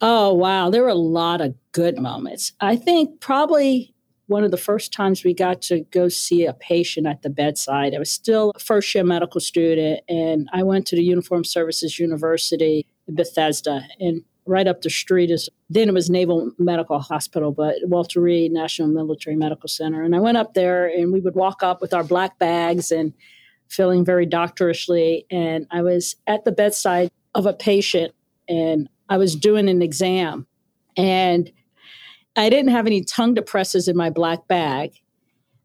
Oh, 0.00 0.34
wow. 0.34 0.70
There 0.70 0.82
were 0.82 0.88
a 0.88 0.94
lot 0.94 1.40
of 1.40 1.54
good 1.72 1.98
moments. 1.98 2.52
I 2.60 2.76
think 2.76 3.20
probably 3.20 3.94
one 4.26 4.44
of 4.44 4.50
the 4.50 4.56
first 4.56 4.92
times 4.92 5.24
we 5.24 5.34
got 5.34 5.60
to 5.62 5.80
go 5.90 6.08
see 6.08 6.46
a 6.46 6.54
patient 6.54 7.06
at 7.06 7.22
the 7.22 7.30
bedside. 7.30 7.94
I 7.94 7.98
was 7.98 8.10
still 8.12 8.52
a 8.54 8.58
first 8.58 8.94
year 8.94 9.04
medical 9.04 9.40
student, 9.40 10.00
and 10.08 10.48
I 10.52 10.62
went 10.62 10.86
to 10.88 10.96
the 10.96 11.02
Uniform 11.02 11.44
Services 11.44 11.98
University 11.98 12.86
in 13.08 13.14
Bethesda. 13.14 13.82
And 13.98 14.22
right 14.46 14.66
up 14.66 14.82
the 14.82 14.90
street 14.90 15.30
is 15.30 15.48
then 15.68 15.88
it 15.88 15.94
was 15.94 16.10
Naval 16.10 16.52
Medical 16.58 16.98
Hospital, 16.98 17.52
but 17.52 17.76
Walter 17.84 18.20
Reed 18.20 18.52
National 18.52 18.88
Military 18.88 19.36
Medical 19.36 19.68
Center. 19.68 20.02
And 20.02 20.14
I 20.14 20.20
went 20.20 20.38
up 20.38 20.54
there 20.54 20.86
and 20.86 21.12
we 21.12 21.20
would 21.20 21.34
walk 21.34 21.62
up 21.62 21.80
with 21.80 21.92
our 21.92 22.04
black 22.04 22.38
bags 22.38 22.90
and 22.90 23.12
feeling 23.70 24.04
very 24.04 24.26
doctorishly. 24.26 25.24
And 25.30 25.66
I 25.70 25.82
was 25.82 26.16
at 26.26 26.44
the 26.44 26.52
bedside 26.52 27.10
of 27.34 27.46
a 27.46 27.52
patient 27.52 28.12
and 28.48 28.88
I 29.08 29.16
was 29.16 29.34
doing 29.34 29.68
an 29.68 29.80
exam. 29.80 30.46
And 30.96 31.50
I 32.36 32.50
didn't 32.50 32.72
have 32.72 32.86
any 32.86 33.02
tongue 33.02 33.34
depressors 33.34 33.88
in 33.88 33.96
my 33.96 34.10
black 34.10 34.46
bag, 34.48 34.92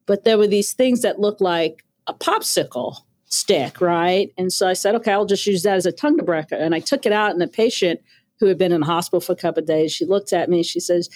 but 0.05 0.23
there 0.23 0.37
were 0.37 0.47
these 0.47 0.73
things 0.73 1.01
that 1.01 1.19
looked 1.19 1.41
like 1.41 1.83
a 2.07 2.13
popsicle 2.13 2.97
stick, 3.25 3.81
right? 3.81 4.31
And 4.37 4.53
so 4.53 4.67
I 4.67 4.73
said, 4.73 4.95
okay, 4.95 5.11
I'll 5.11 5.25
just 5.25 5.45
use 5.45 5.63
that 5.63 5.75
as 5.75 5.85
a 5.85 5.91
tongue 5.91 6.17
depressor. 6.17 6.59
And 6.59 6.73
I 6.73 6.79
took 6.79 7.05
it 7.05 7.11
out, 7.11 7.31
and 7.31 7.41
the 7.41 7.47
patient 7.47 7.99
who 8.39 8.47
had 8.47 8.57
been 8.57 8.71
in 8.71 8.81
the 8.81 8.85
hospital 8.85 9.21
for 9.21 9.33
a 9.33 9.37
couple 9.37 9.61
of 9.61 9.67
days. 9.67 9.91
She 9.91 10.05
looked 10.05 10.33
at 10.33 10.49
me 10.49 10.63
she 10.63 10.79
says, 10.79 11.09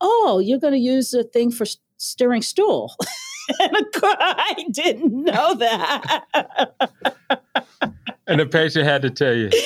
"Oh, 0.00 0.40
you're 0.44 0.58
going 0.58 0.74
to 0.74 0.78
use 0.78 1.10
the 1.10 1.24
thing 1.24 1.50
for 1.50 1.66
steering 1.96 2.42
stool." 2.42 2.94
and 3.60 3.76
I 4.02 4.66
didn't 4.70 5.24
know 5.24 5.54
that. 5.54 6.24
and 8.26 8.40
the 8.40 8.46
patient 8.46 8.84
had 8.84 9.02
to 9.02 9.10
tell 9.10 9.34
you. 9.34 9.50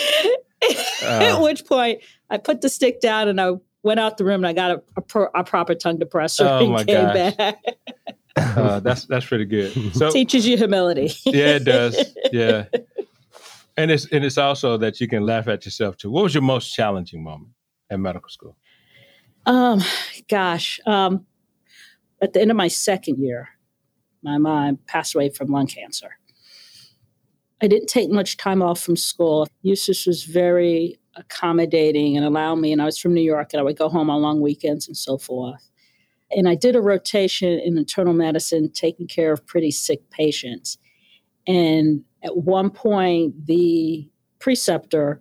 Uh, 1.03 1.07
At 1.07 1.41
which 1.41 1.65
point, 1.65 2.03
I 2.29 2.37
put 2.37 2.61
the 2.61 2.69
stick 2.69 3.01
down 3.01 3.27
and 3.29 3.41
I 3.41 3.53
went 3.83 3.99
out 3.99 4.19
the 4.19 4.25
room 4.27 4.45
and 4.45 4.47
I 4.47 4.53
got 4.53 4.71
a, 4.71 4.83
a, 4.99 5.01
pro, 5.01 5.29
a 5.35 5.43
proper 5.43 5.75
tongue 5.75 5.97
depressor 5.97 6.45
oh 6.45 6.77
and 6.77 6.87
came 6.87 7.07
gosh. 7.07 7.35
back. 7.37 7.65
uh, 8.37 8.81
that's 8.81 9.07
that's 9.07 9.25
pretty 9.25 9.47
good. 9.47 9.73
So 9.97 10.11
teaches 10.11 10.47
you 10.47 10.59
humility. 10.59 11.11
yeah, 11.25 11.57
it 11.57 11.65
does. 11.65 12.15
Yeah, 12.31 12.67
and 13.79 13.91
it's 13.91 14.07
and 14.13 14.23
it's 14.23 14.37
also 14.37 14.77
that 14.77 15.01
you 15.01 15.09
can 15.09 15.25
laugh 15.25 15.49
at 15.49 15.65
yourself 15.65 15.97
too. 15.97 16.11
What 16.11 16.25
was 16.25 16.35
your 16.35 16.43
most 16.43 16.75
challenging 16.75 17.25
moment 17.25 17.53
at 17.89 17.99
medical 17.99 18.29
school? 18.29 18.57
Um, 19.47 19.81
gosh, 20.29 20.81
um, 20.87 21.25
at 22.21 22.35
the 22.35 22.41
end 22.43 22.51
of 22.51 22.59
my 22.59 22.69
second 22.69 23.19
year, 23.19 23.49
my 24.23 24.39
mom 24.39 24.79
passed 24.87 25.15
away 25.15 25.31
from 25.31 25.49
lung 25.49 25.67
cancer. 25.67 26.17
I 27.63 27.67
didn't 27.67 27.89
take 27.89 28.11
much 28.11 28.37
time 28.37 28.63
off 28.63 28.81
from 28.81 28.97
school. 28.97 29.47
Eustis 29.63 30.07
was 30.07 30.25
very 30.25 30.99
accommodating 31.15 32.17
and 32.17 32.25
allowed 32.25 32.57
me, 32.57 32.73
and 32.73 32.81
I 32.81 32.87
was 32.87 32.99
from 32.99 33.15
New 33.15 33.23
York, 33.23 33.53
and 33.53 33.61
I 33.61 33.63
would 33.63 33.79
go 33.79 33.89
home 33.89 34.09
on 34.09 34.23
long 34.23 34.41
weekends 34.41 34.87
and 34.87 34.97
so 34.97 35.19
forth. 35.19 35.69
And 36.31 36.49
I 36.49 36.55
did 36.55 36.77
a 36.77 36.81
rotation 36.81 37.59
in 37.59 37.77
internal 37.77 38.15
medicine, 38.15 38.71
taking 38.73 39.09
care 39.09 39.33
of 39.33 39.47
pretty 39.47 39.73
sick 39.73 40.09
patients. 40.11 40.79
And 41.47 42.05
at 42.23 42.37
one 42.37 42.71
point, 42.71 43.47
the 43.47 44.09
preceptor 44.39 45.21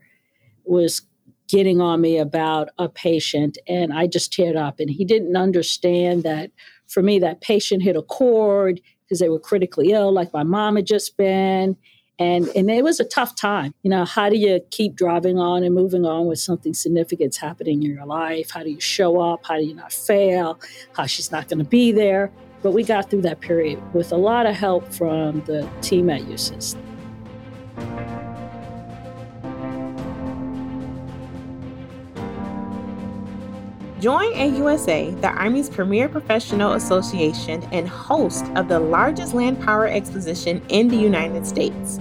was 0.64 1.02
getting 1.48 1.82
on 1.82 2.00
me 2.00 2.20
about 2.20 2.70
a 2.78 2.88
patient, 2.88 3.58
and 3.68 3.92
I 3.92 4.06
just 4.06 4.32
teared 4.32 4.56
up. 4.56 4.80
And 4.80 4.90
he 4.90 5.04
didn't 5.04 5.36
understand 5.36 6.24
that 6.24 6.52
for 6.90 7.02
me, 7.02 7.20
that 7.20 7.40
patient 7.40 7.84
hit 7.84 7.96
a 7.96 8.02
chord 8.02 8.82
because 9.06 9.20
they 9.20 9.30
were 9.30 9.40
critically 9.40 9.92
ill, 9.92 10.12
like 10.12 10.34
my 10.34 10.44
mom 10.44 10.76
had 10.76 10.86
just 10.86 11.16
been. 11.18 11.78
And, 12.20 12.50
and 12.50 12.70
it 12.70 12.84
was 12.84 13.00
a 13.00 13.06
tough 13.06 13.36
time. 13.36 13.74
You 13.82 13.90
know, 13.90 14.04
how 14.04 14.30
do 14.30 14.38
you 14.38 14.60
keep 14.72 14.96
driving 14.96 15.40
on 15.40 15.64
and 15.64 15.74
moving 15.74 16.06
on 16.06 16.26
with 16.26 16.40
something 16.40 16.74
significant's 16.74 17.38
happening 17.38 17.82
in 17.82 17.94
your 17.94 18.06
life? 18.06 18.52
How 18.52 18.62
do 18.62 18.70
you 18.70 18.82
show 18.82 19.22
up? 19.22 19.46
How 19.46 19.56
do 19.56 19.64
you 19.64 19.74
not 19.74 19.94
fail? 19.94 20.60
How 20.94 21.06
she's 21.06 21.32
not 21.32 21.48
going 21.48 21.60
to 21.60 21.70
be 21.70 21.94
there? 21.94 22.30
But 22.62 22.72
we 22.72 22.84
got 22.84 23.10
through 23.10 23.22
that 23.22 23.40
period 23.40 23.82
with 23.94 24.12
a 24.12 24.18
lot 24.18 24.46
of 24.46 24.56
help 24.56 24.92
from 24.94 25.40
the 25.46 25.68
team 25.82 26.10
at 26.10 26.24
Eustis. 26.24 26.76
Join 34.00 34.32
AUSA, 34.32 35.20
the 35.20 35.28
Army's 35.28 35.70
premier 35.70 36.08
professional 36.08 36.72
association 36.74 37.62
and 37.74 37.86
host 37.86 38.46
of 38.56 38.70
the 38.70 38.80
largest 38.80 39.34
land 39.34 39.62
power 39.62 39.88
exposition 39.88 40.62
in 40.70 40.88
the 40.88 40.96
United 40.96 41.46
States. 41.46 42.00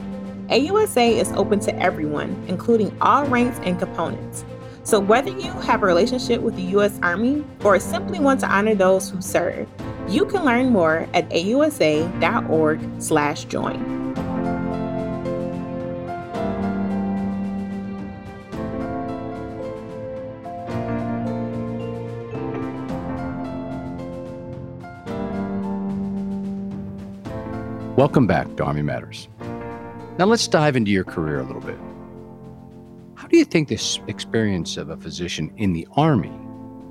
AUSA 0.48 1.16
is 1.16 1.32
open 1.32 1.58
to 1.58 1.76
everyone, 1.82 2.40
including 2.46 2.96
all 3.00 3.26
ranks 3.26 3.58
and 3.64 3.80
components. 3.80 4.44
So 4.84 5.00
whether 5.00 5.30
you 5.30 5.50
have 5.50 5.82
a 5.82 5.86
relationship 5.86 6.40
with 6.40 6.54
the 6.54 6.62
U.S. 6.62 7.00
Army 7.02 7.44
or 7.64 7.80
simply 7.80 8.20
want 8.20 8.38
to 8.40 8.48
honor 8.48 8.76
those 8.76 9.10
who 9.10 9.20
serve, 9.20 9.66
you 10.06 10.24
can 10.24 10.44
learn 10.44 10.70
more 10.70 11.08
at 11.14 11.28
ausa.org/join. 11.30 14.07
Welcome 27.98 28.28
back 28.28 28.54
to 28.58 28.62
Army 28.62 28.82
Matters. 28.82 29.26
Now 30.20 30.26
let's 30.26 30.46
dive 30.46 30.76
into 30.76 30.92
your 30.92 31.02
career 31.02 31.40
a 31.40 31.42
little 31.42 31.60
bit. 31.60 31.76
How 33.16 33.26
do 33.26 33.36
you 33.36 33.44
think 33.44 33.66
this 33.66 33.98
experience 34.06 34.76
of 34.76 34.90
a 34.90 34.96
physician 34.96 35.52
in 35.56 35.72
the 35.72 35.84
Army 35.96 36.30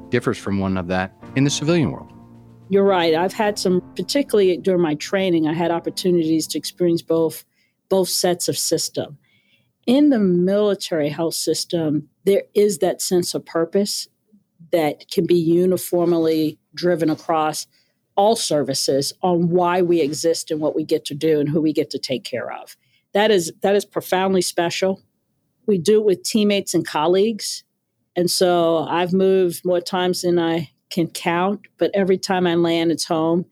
differs 0.10 0.38
from 0.38 0.60
one 0.60 0.76
of 0.76 0.88
that 0.88 1.14
in 1.38 1.46
the 1.46 1.50
civilian 1.50 1.92
world? 1.92 2.12
You're 2.68 2.84
right. 2.84 3.16
I've 3.16 3.32
had 3.32 3.58
some, 3.58 3.82
particularly 3.96 4.58
during 4.58 4.82
my 4.82 4.96
training, 4.96 5.48
I 5.48 5.54
had 5.54 5.72
opportunities 5.72 6.46
to 6.48 6.58
experience 6.58 7.02
both 7.02 7.46
both 7.88 8.10
sets 8.10 8.50
of 8.50 8.58
system. 8.58 9.18
In 9.86 10.10
the 10.10 10.20
military 10.20 11.08
health 11.08 11.36
system, 11.36 12.10
there 12.26 12.44
is 12.54 12.80
that 12.80 13.02
sense 13.02 13.34
of 13.34 13.46
purpose 13.46 14.10
that 14.74 15.10
can 15.10 15.26
be 15.26 15.36
uniformly 15.36 16.60
driven 16.76 17.10
across 17.10 17.66
all 18.18 18.36
services 18.36 19.14
on 19.22 19.50
why 19.50 19.82
we 19.82 20.02
exist 20.02 20.52
and 20.52 20.60
what 20.60 20.76
we 20.76 20.84
get 20.84 21.06
to 21.06 21.16
do 21.16 21.40
and 21.40 21.48
who 21.48 21.62
we 21.62 21.72
get 21.72 21.90
to 21.92 22.00
take 22.00 22.26
care 22.26 22.52
of. 22.52 22.76
That 23.14 23.32
is 23.32 23.54
that 23.62 23.76
is 23.76 23.86
profoundly 23.86 24.42
special 24.42 25.02
we 25.68 25.78
do 25.78 26.00
it 26.00 26.06
with 26.06 26.24
teammates 26.24 26.74
and 26.74 26.88
colleagues. 26.88 27.64
And 28.16 28.32
so 28.32 28.80
I've 28.90 29.14
moved 29.14 29.64
more 29.64 29.82
times 29.82 30.22
than 30.22 30.40
I 30.40 30.72
can 30.90 31.08
count, 31.08 31.68
but 31.78 31.92
every 31.94 32.18
time 32.18 32.48
I 32.48 32.56
land, 32.56 32.92
it's 32.92 33.06
home. 33.06 33.46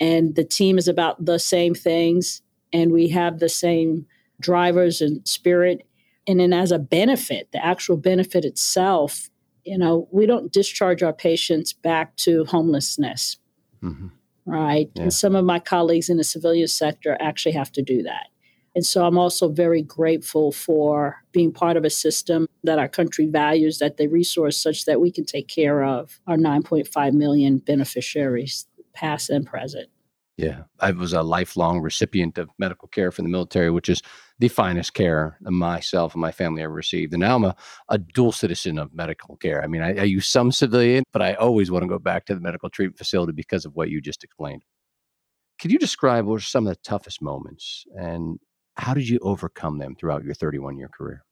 And 0.00 0.34
the 0.34 0.44
team 0.44 0.76
is 0.76 0.88
about 0.88 1.24
the 1.24 1.38
same 1.38 1.74
things, 1.74 2.42
and 2.72 2.92
we 2.92 3.08
have 3.10 3.38
the 3.38 3.48
same 3.48 4.06
drivers 4.40 5.00
and 5.00 5.26
spirit. 5.26 5.86
And 6.26 6.40
then, 6.40 6.52
as 6.52 6.72
a 6.72 6.78
benefit, 6.80 7.48
the 7.52 7.64
actual 7.64 7.96
benefit 7.96 8.44
itself, 8.44 9.30
you 9.64 9.78
know, 9.78 10.08
we 10.10 10.26
don't 10.26 10.52
discharge 10.52 11.02
our 11.02 11.12
patients 11.12 11.72
back 11.72 12.16
to 12.16 12.44
homelessness. 12.46 13.38
Mm-hmm. 13.84 14.06
right? 14.46 14.90
Yeah. 14.94 15.02
And 15.02 15.12
some 15.12 15.34
of 15.34 15.44
my 15.44 15.58
colleagues 15.58 16.08
in 16.08 16.16
the 16.16 16.24
civilian 16.24 16.68
sector 16.68 17.16
actually 17.20 17.52
have 17.52 17.70
to 17.72 17.82
do 17.82 18.02
that. 18.02 18.28
And 18.74 18.84
so 18.84 19.06
I'm 19.06 19.18
also 19.18 19.48
very 19.48 19.82
grateful 19.82 20.50
for 20.50 21.22
being 21.30 21.52
part 21.52 21.76
of 21.76 21.84
a 21.84 21.90
system 21.90 22.48
that 22.64 22.78
our 22.78 22.88
country 22.88 23.26
values, 23.26 23.78
that 23.78 23.98
they 23.98 24.08
resource 24.08 24.60
such 24.60 24.84
that 24.86 25.00
we 25.00 25.12
can 25.12 25.24
take 25.24 25.46
care 25.46 25.84
of 25.84 26.18
our 26.26 26.36
9.5 26.36 27.12
million 27.12 27.58
beneficiaries, 27.58 28.66
past 28.92 29.30
and 29.30 29.46
present. 29.46 29.88
Yeah, 30.36 30.62
I 30.80 30.90
was 30.90 31.12
a 31.12 31.22
lifelong 31.22 31.80
recipient 31.80 32.38
of 32.38 32.50
medical 32.58 32.88
care 32.88 33.12
from 33.12 33.26
the 33.26 33.30
military, 33.30 33.70
which 33.70 33.88
is 33.88 34.02
the 34.38 34.48
finest 34.48 34.94
care 34.94 35.38
myself 35.42 36.14
and 36.14 36.20
my 36.20 36.32
family 36.32 36.62
ever 36.62 36.72
received. 36.72 37.12
And 37.12 37.20
now 37.20 37.36
I'm 37.36 37.44
a, 37.44 37.56
a 37.88 37.98
dual 37.98 38.32
citizen 38.32 38.78
of 38.78 38.92
medical 38.92 39.36
care. 39.36 39.62
I 39.62 39.66
mean, 39.66 39.82
I, 39.82 40.00
I 40.00 40.02
use 40.04 40.26
some 40.26 40.50
civilian, 40.50 41.04
but 41.12 41.22
I 41.22 41.34
always 41.34 41.70
want 41.70 41.84
to 41.84 41.88
go 41.88 41.98
back 41.98 42.26
to 42.26 42.34
the 42.34 42.40
medical 42.40 42.68
treatment 42.68 42.98
facility 42.98 43.32
because 43.32 43.64
of 43.64 43.76
what 43.76 43.90
you 43.90 44.00
just 44.00 44.24
explained. 44.24 44.64
Could 45.60 45.70
you 45.70 45.78
describe 45.78 46.24
what 46.24 46.32
were 46.32 46.40
some 46.40 46.66
of 46.66 46.74
the 46.74 46.80
toughest 46.82 47.22
moments 47.22 47.84
and 47.96 48.38
how 48.76 48.92
did 48.92 49.08
you 49.08 49.20
overcome 49.22 49.78
them 49.78 49.94
throughout 49.94 50.24
your 50.24 50.34
31 50.34 50.76
year 50.78 50.88
career? 50.88 51.24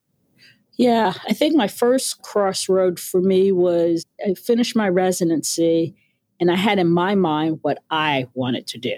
Yeah, 0.79 1.15
I 1.29 1.33
think 1.33 1.55
my 1.55 1.69
first 1.69 2.23
crossroad 2.23 2.99
for 2.99 3.21
me 3.21 3.53
was 3.53 4.07
I 4.25 4.35
finished 4.35 4.77
my 4.77 4.89
residency 4.89 5.95
and 6.41 6.51
I 6.51 6.57
had 6.57 6.79
in 6.79 6.89
my 6.89 7.15
mind 7.15 7.59
what 7.63 7.79
I 7.91 8.27
wanted 8.35 8.67
to 8.69 8.79
do. 8.79 8.97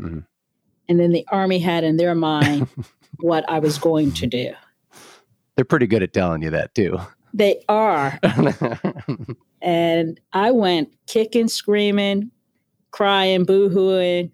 Mhm. 0.00 0.26
And 0.88 1.00
then 1.00 1.12
the 1.12 1.26
Army 1.30 1.58
had 1.58 1.84
in 1.84 1.96
their 1.96 2.14
mind 2.14 2.68
what 3.18 3.48
I 3.48 3.58
was 3.58 3.78
going 3.78 4.12
to 4.12 4.26
do. 4.26 4.52
They're 5.56 5.64
pretty 5.64 5.86
good 5.86 6.02
at 6.02 6.12
telling 6.12 6.42
you 6.42 6.50
that 6.50 6.74
too. 6.74 6.98
They 7.32 7.62
are. 7.68 8.18
And 9.66 10.20
I 10.32 10.52
went 10.52 10.94
kicking, 11.08 11.48
screaming, 11.48 12.30
crying, 12.92 13.44
boo 13.44 13.68
hooing 13.68 14.30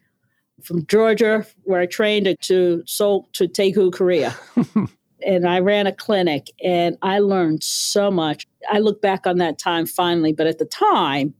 from 0.62 0.86
Georgia, 0.86 1.46
where 1.62 1.80
I 1.80 1.86
trained 1.86 2.26
to, 2.26 2.36
to 2.36 2.82
Seoul 2.86 3.28
to 3.32 3.48
Daegu, 3.48 3.92
Korea. 3.92 4.36
and 5.26 5.48
I 5.48 5.60
ran 5.60 5.86
a 5.86 5.92
clinic 5.92 6.48
and 6.62 6.98
I 7.00 7.20
learned 7.20 7.62
so 7.62 8.10
much. 8.10 8.46
I 8.70 8.80
look 8.80 9.00
back 9.00 9.26
on 9.26 9.38
that 9.38 9.58
time 9.58 9.86
finally, 9.86 10.34
but 10.34 10.46
at 10.46 10.58
the 10.58 10.66
time, 10.66 11.32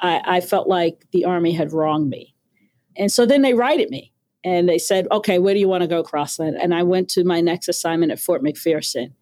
I, 0.00 0.22
I 0.24 0.40
felt 0.40 0.68
like 0.68 1.04
the 1.10 1.24
Army 1.24 1.52
had 1.52 1.72
wronged 1.72 2.08
me. 2.08 2.32
And 2.96 3.10
so 3.10 3.26
then 3.26 3.42
they 3.42 3.54
righted 3.54 3.90
me 3.90 4.12
and 4.46 4.68
they 4.68 4.78
said, 4.78 5.08
okay, 5.10 5.40
where 5.40 5.54
do 5.54 5.58
you 5.58 5.66
want 5.66 5.82
to 5.82 5.88
go, 5.88 6.04
Crosland? 6.04 6.56
And 6.62 6.72
I 6.72 6.84
went 6.84 7.10
to 7.10 7.24
my 7.24 7.40
next 7.40 7.66
assignment 7.68 8.12
at 8.12 8.20
Fort 8.20 8.44
McPherson. 8.44 9.12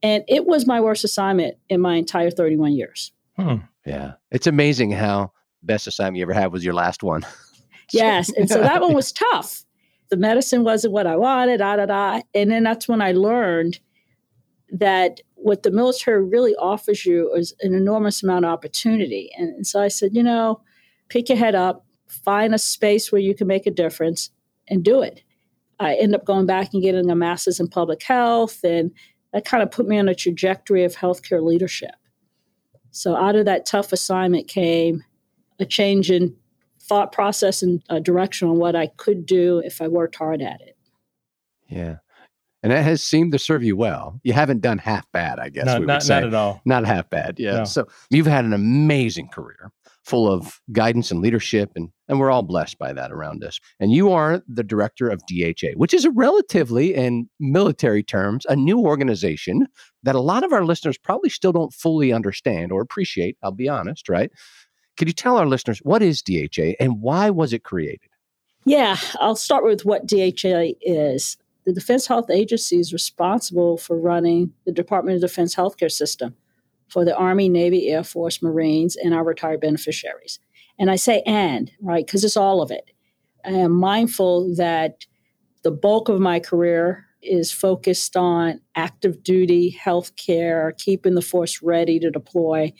And 0.00 0.22
it 0.28 0.46
was 0.46 0.64
my 0.64 0.80
worst 0.80 1.02
assignment 1.02 1.56
in 1.68 1.80
my 1.80 1.96
entire 1.96 2.30
31 2.30 2.74
years. 2.74 3.10
Hmm. 3.36 3.56
yeah. 3.84 4.12
It's 4.30 4.46
amazing 4.46 4.92
how 4.92 5.32
best 5.64 5.88
assignment 5.88 6.18
you 6.18 6.22
ever 6.22 6.32
had 6.32 6.52
was 6.52 6.64
your 6.64 6.74
last 6.74 7.02
one. 7.02 7.26
Yes. 7.92 8.30
And 8.36 8.48
so 8.48 8.60
that 8.60 8.80
one 8.80 8.94
was 8.94 9.10
tough. 9.10 9.64
The 10.10 10.16
medicine 10.16 10.62
wasn't 10.62 10.92
what 10.92 11.08
I 11.08 11.16
wanted, 11.16 11.58
da 11.58 11.74
da 11.74 11.86
da. 11.86 12.20
And 12.36 12.48
then 12.48 12.62
that's 12.62 12.86
when 12.86 13.02
I 13.02 13.10
learned 13.10 13.80
that 14.70 15.20
what 15.34 15.64
the 15.64 15.72
military 15.72 16.22
really 16.22 16.54
offers 16.54 17.04
you 17.04 17.34
is 17.34 17.52
an 17.62 17.74
enormous 17.74 18.22
amount 18.22 18.44
of 18.44 18.52
opportunity. 18.52 19.32
And, 19.36 19.48
and 19.56 19.66
so 19.66 19.82
I 19.82 19.88
said, 19.88 20.14
you 20.14 20.22
know, 20.22 20.60
pick 21.08 21.28
your 21.28 21.38
head 21.38 21.56
up, 21.56 21.84
find 22.06 22.54
a 22.54 22.58
space 22.58 23.10
where 23.10 23.20
you 23.20 23.34
can 23.34 23.48
make 23.48 23.66
a 23.66 23.72
difference 23.72 24.30
and 24.70 24.84
do 24.84 25.02
it. 25.02 25.22
I 25.78 25.94
end 25.94 26.14
up 26.14 26.24
going 26.24 26.46
back 26.46 26.72
and 26.72 26.82
getting 26.82 27.10
a 27.10 27.16
master's 27.16 27.60
in 27.60 27.68
public 27.68 28.02
health, 28.02 28.62
and 28.64 28.92
that 29.32 29.44
kind 29.44 29.62
of 29.62 29.70
put 29.70 29.88
me 29.88 29.98
on 29.98 30.08
a 30.08 30.14
trajectory 30.14 30.84
of 30.84 30.96
healthcare 30.96 31.42
leadership. 31.42 31.94
So 32.90 33.16
out 33.16 33.36
of 33.36 33.44
that 33.46 33.66
tough 33.66 33.92
assignment 33.92 34.48
came 34.48 35.04
a 35.58 35.64
change 35.64 36.10
in 36.10 36.36
thought 36.80 37.12
process 37.12 37.62
and 37.62 37.82
uh, 37.88 38.00
direction 38.00 38.48
on 38.48 38.56
what 38.56 38.74
I 38.74 38.88
could 38.88 39.26
do 39.26 39.62
if 39.64 39.80
I 39.80 39.88
worked 39.88 40.16
hard 40.16 40.42
at 40.42 40.60
it. 40.60 40.76
Yeah. 41.68 41.96
And 42.62 42.72
that 42.72 42.82
has 42.82 43.02
seemed 43.02 43.32
to 43.32 43.38
serve 43.38 43.62
you 43.62 43.76
well. 43.76 44.20
You 44.22 44.32
haven't 44.32 44.60
done 44.60 44.78
half 44.78 45.10
bad, 45.12 45.38
I 45.38 45.48
guess. 45.48 45.66
No, 45.66 45.74
we 45.74 45.80
would 45.80 45.88
not, 45.88 46.02
say. 46.02 46.20
not 46.20 46.24
at 46.24 46.34
all. 46.34 46.60
Not 46.64 46.84
half 46.84 47.08
bad. 47.08 47.38
Yeah. 47.38 47.58
No. 47.58 47.64
So 47.64 47.86
you've 48.10 48.26
had 48.26 48.44
an 48.44 48.52
amazing 48.52 49.28
career 49.28 49.70
full 50.04 50.30
of 50.30 50.60
guidance 50.72 51.10
and 51.10 51.20
leadership, 51.20 51.70
and, 51.76 51.90
and 52.08 52.18
we're 52.18 52.30
all 52.30 52.42
blessed 52.42 52.78
by 52.78 52.92
that 52.92 53.12
around 53.12 53.44
us. 53.44 53.60
And 53.78 53.92
you 53.92 54.12
are 54.12 54.42
the 54.48 54.64
director 54.64 55.08
of 55.08 55.22
DHA, 55.26 55.72
which 55.76 55.94
is 55.94 56.04
a 56.04 56.10
relatively, 56.10 56.94
in 56.94 57.28
military 57.38 58.02
terms, 58.02 58.46
a 58.48 58.56
new 58.56 58.80
organization 58.80 59.66
that 60.02 60.14
a 60.14 60.20
lot 60.20 60.44
of 60.44 60.52
our 60.52 60.64
listeners 60.64 60.98
probably 60.98 61.30
still 61.30 61.52
don't 61.52 61.72
fully 61.72 62.12
understand 62.12 62.72
or 62.72 62.80
appreciate. 62.80 63.36
I'll 63.42 63.52
be 63.52 63.68
honest, 63.68 64.08
right? 64.08 64.30
Could 64.96 65.08
you 65.08 65.14
tell 65.14 65.36
our 65.36 65.46
listeners 65.46 65.80
what 65.82 66.02
is 66.02 66.22
DHA 66.22 66.74
and 66.80 67.00
why 67.00 67.30
was 67.30 67.52
it 67.52 67.64
created? 67.64 68.10
Yeah, 68.64 68.98
I'll 69.18 69.36
start 69.36 69.64
with 69.64 69.84
what 69.84 70.06
DHA 70.06 70.74
is. 70.82 71.36
The 71.64 71.72
Defense 71.72 72.06
Health 72.06 72.30
Agency 72.30 72.78
is 72.78 72.92
responsible 72.92 73.76
for 73.76 73.98
running 73.98 74.52
the 74.64 74.72
Department 74.72 75.16
of 75.16 75.22
Defense 75.22 75.54
healthcare 75.54 75.90
system 75.90 76.34
for 76.90 77.04
the 77.04 77.16
Army, 77.16 77.48
Navy, 77.48 77.88
Air 77.88 78.04
Force, 78.04 78.42
Marines, 78.42 78.96
and 78.96 79.14
our 79.14 79.24
retired 79.24 79.60
beneficiaries. 79.60 80.38
And 80.78 80.90
I 80.90 80.96
say 80.96 81.22
and, 81.26 81.70
right, 81.80 82.04
because 82.04 82.24
it's 82.24 82.36
all 82.36 82.62
of 82.62 82.70
it. 82.70 82.90
I 83.44 83.50
am 83.50 83.72
mindful 83.72 84.54
that 84.56 85.04
the 85.62 85.70
bulk 85.70 86.08
of 86.08 86.20
my 86.20 86.40
career 86.40 87.06
is 87.22 87.52
focused 87.52 88.16
on 88.16 88.60
active 88.76 89.22
duty 89.22 89.78
healthcare, 89.78 90.76
keeping 90.78 91.14
the 91.14 91.22
force 91.22 91.62
ready 91.62 91.98
to 92.00 92.10
deploy. 92.10 92.72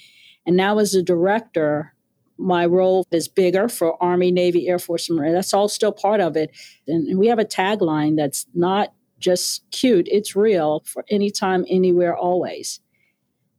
And 0.46 0.56
now, 0.56 0.78
as 0.78 0.94
a 0.94 1.02
director, 1.02 1.94
my 2.38 2.64
role 2.64 3.06
is 3.10 3.28
bigger 3.28 3.68
for 3.68 4.02
Army, 4.02 4.30
Navy, 4.30 4.68
Air 4.68 4.78
Force, 4.78 5.10
and 5.10 5.18
Marine. 5.18 5.34
That's 5.34 5.52
all 5.52 5.68
still 5.68 5.92
part 5.92 6.20
of 6.20 6.36
it. 6.36 6.50
And 6.88 7.18
we 7.18 7.26
have 7.26 7.38
a 7.38 7.44
tagline 7.44 8.16
that's 8.16 8.46
not 8.54 8.94
just 9.18 9.70
cute, 9.70 10.08
it's 10.10 10.34
real 10.34 10.82
for 10.86 11.04
anytime, 11.10 11.66
anywhere, 11.68 12.16
always. 12.16 12.80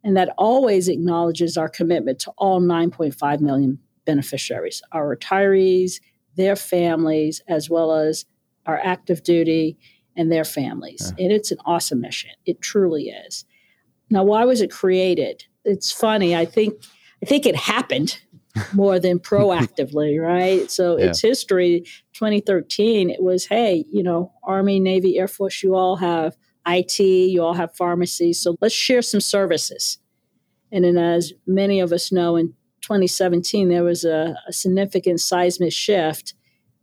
And 0.04 0.18
that 0.18 0.34
always 0.38 0.88
acknowledges 0.90 1.58
our 1.58 1.70
commitment 1.70 2.20
to 2.20 2.32
all 2.38 2.60
9.5 2.60 3.40
million 3.42 3.80
beneficiaries, 4.06 4.82
our 4.92 5.16
retirees, 5.16 6.02
their 6.36 6.56
families, 6.56 7.42
as 7.48 7.70
well 7.70 7.94
as 7.94 8.26
our 8.66 8.80
active 8.84 9.24
duty 9.24 9.78
and 10.16 10.32
their 10.32 10.44
families. 10.44 11.14
And 11.18 11.32
it's 11.32 11.52
an 11.52 11.58
awesome 11.66 12.02
mission. 12.02 12.32
It 12.46 12.62
truly 12.62 13.10
is. 13.10 13.46
Now, 14.10 14.24
why 14.24 14.44
was 14.46 14.62
it 14.62 14.72
created? 14.72 15.46
It's 15.64 15.92
funny. 15.92 16.36
I 16.36 16.46
think 16.46 16.74
I 17.24 17.28
think 17.28 17.46
it 17.46 17.56
happened 17.56 18.20
more 18.74 19.00
than 19.00 19.20
proactively, 19.20 20.20
right? 20.22 20.70
So 20.72 20.98
Yeah. 20.98 21.06
its 21.06 21.22
history, 21.22 21.84
2013, 22.14 23.10
it 23.10 23.22
was, 23.22 23.46
hey, 23.46 23.86
you 23.92 24.04
know, 24.04 24.34
Army, 24.44 24.80
Navy, 24.80 25.18
Air 25.20 25.28
Force, 25.28 25.62
you 25.64 25.76
all 25.76 25.98
have 25.98 26.36
IT, 26.68 27.00
you 27.00 27.42
all 27.42 27.54
have 27.54 27.76
pharmacy, 27.76 28.34
so 28.34 28.56
let's 28.62 28.76
share 28.76 29.02
some 29.02 29.22
services. 29.22 29.98
And 30.72 30.86
then, 30.86 30.98
as 30.98 31.34
many 31.46 31.80
of 31.80 31.92
us 31.92 32.12
know, 32.12 32.36
in 32.36 32.54
2017, 32.82 33.70
there 33.70 33.84
was 33.84 34.04
a, 34.04 34.36
a 34.48 34.54
significant 34.54 35.20
seismic 35.20 35.74
shift 35.74 36.34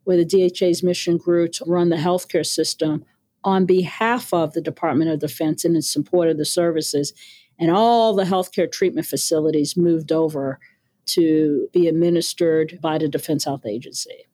where 0.04 0.16
the 0.16 0.24
DHA's 0.24 0.82
mission 0.82 1.16
grew 1.16 1.48
to 1.48 1.64
run 1.66 1.88
the 1.88 1.96
healthcare 1.96 2.46
system 2.46 3.04
on 3.44 3.66
behalf 3.66 4.32
of 4.32 4.52
the 4.52 4.60
Department 4.60 5.10
of 5.10 5.20
Defense 5.20 5.64
and 5.64 5.76
in 5.76 5.82
support 5.82 6.28
of 6.28 6.38
the 6.38 6.44
services. 6.44 7.12
And 7.58 7.70
all 7.70 8.14
the 8.14 8.24
healthcare 8.24 8.70
treatment 8.70 9.06
facilities 9.06 9.76
moved 9.76 10.12
over 10.12 10.58
to 11.06 11.68
be 11.72 11.88
administered 11.88 12.78
by 12.80 12.98
the 12.98 13.08
Defense 13.08 13.44
Health 13.44 13.66
Agency. 13.66 14.26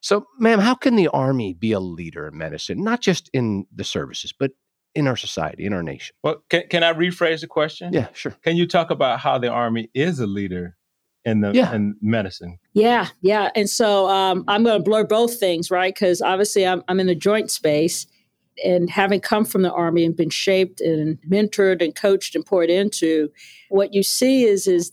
So, 0.00 0.26
ma'am, 0.38 0.58
how 0.58 0.74
can 0.74 0.96
the 0.96 1.08
Army 1.08 1.54
be 1.54 1.72
a 1.72 1.80
leader 1.80 2.26
in 2.26 2.36
medicine, 2.36 2.82
not 2.82 3.00
just 3.00 3.30
in 3.32 3.66
the 3.74 3.84
services, 3.84 4.32
but 4.36 4.52
in 4.94 5.06
our 5.06 5.16
society, 5.16 5.64
in 5.64 5.72
our 5.72 5.82
nation? 5.82 6.14
Well, 6.22 6.42
can, 6.48 6.64
can 6.68 6.82
I 6.82 6.92
rephrase 6.92 7.40
the 7.40 7.46
question? 7.46 7.92
Yeah, 7.92 8.08
sure. 8.12 8.34
Can 8.42 8.56
you 8.56 8.66
talk 8.66 8.90
about 8.90 9.20
how 9.20 9.38
the 9.38 9.48
Army 9.48 9.90
is 9.94 10.20
a 10.20 10.26
leader 10.26 10.76
in 11.24 11.40
the 11.40 11.52
Yeah. 11.52 11.74
in 11.74 11.96
medicine? 12.00 12.58
Yeah, 12.74 13.08
yeah. 13.20 13.50
And 13.54 13.70
so 13.70 14.08
um, 14.08 14.44
I'm 14.48 14.64
going 14.64 14.78
to 14.78 14.82
blur 14.82 15.04
both 15.04 15.38
things, 15.38 15.70
right? 15.70 15.94
Because 15.94 16.20
obviously 16.20 16.66
I'm, 16.66 16.82
I'm 16.88 17.00
in 17.00 17.06
the 17.06 17.14
joint 17.14 17.50
space. 17.50 18.06
And 18.62 18.90
having 18.90 19.20
come 19.20 19.46
from 19.46 19.62
the 19.62 19.72
Army 19.72 20.04
and 20.04 20.14
been 20.14 20.28
shaped 20.28 20.82
and 20.82 21.18
mentored 21.22 21.82
and 21.82 21.96
coached 21.96 22.36
and 22.36 22.44
poured 22.44 22.68
into, 22.68 23.30
what 23.70 23.94
you 23.94 24.02
see 24.02 24.44
is, 24.44 24.66
is 24.66 24.92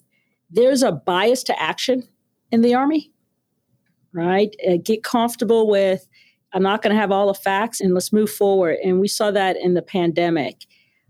there's 0.49 0.81
a 0.81 0.93
bias 0.93 1.43
to 1.43 1.61
action 1.61 2.07
in 2.53 2.61
the 2.61 2.73
Army, 2.73 3.11
right? 4.13 4.55
Uh, 4.65 4.77
get 4.81 5.03
comfortable 5.03 5.67
with, 5.69 6.07
I'm 6.53 6.63
not 6.63 6.81
going 6.81 6.93
to 6.93 6.99
have 6.99 7.11
all 7.11 7.27
the 7.27 7.33
facts 7.33 7.79
and 7.79 7.93
let's 7.93 8.11
move 8.11 8.29
forward. 8.29 8.77
And 8.83 8.99
we 8.99 9.07
saw 9.07 9.31
that 9.31 9.55
in 9.57 9.73
the 9.73 9.81
pandemic. 9.81 10.65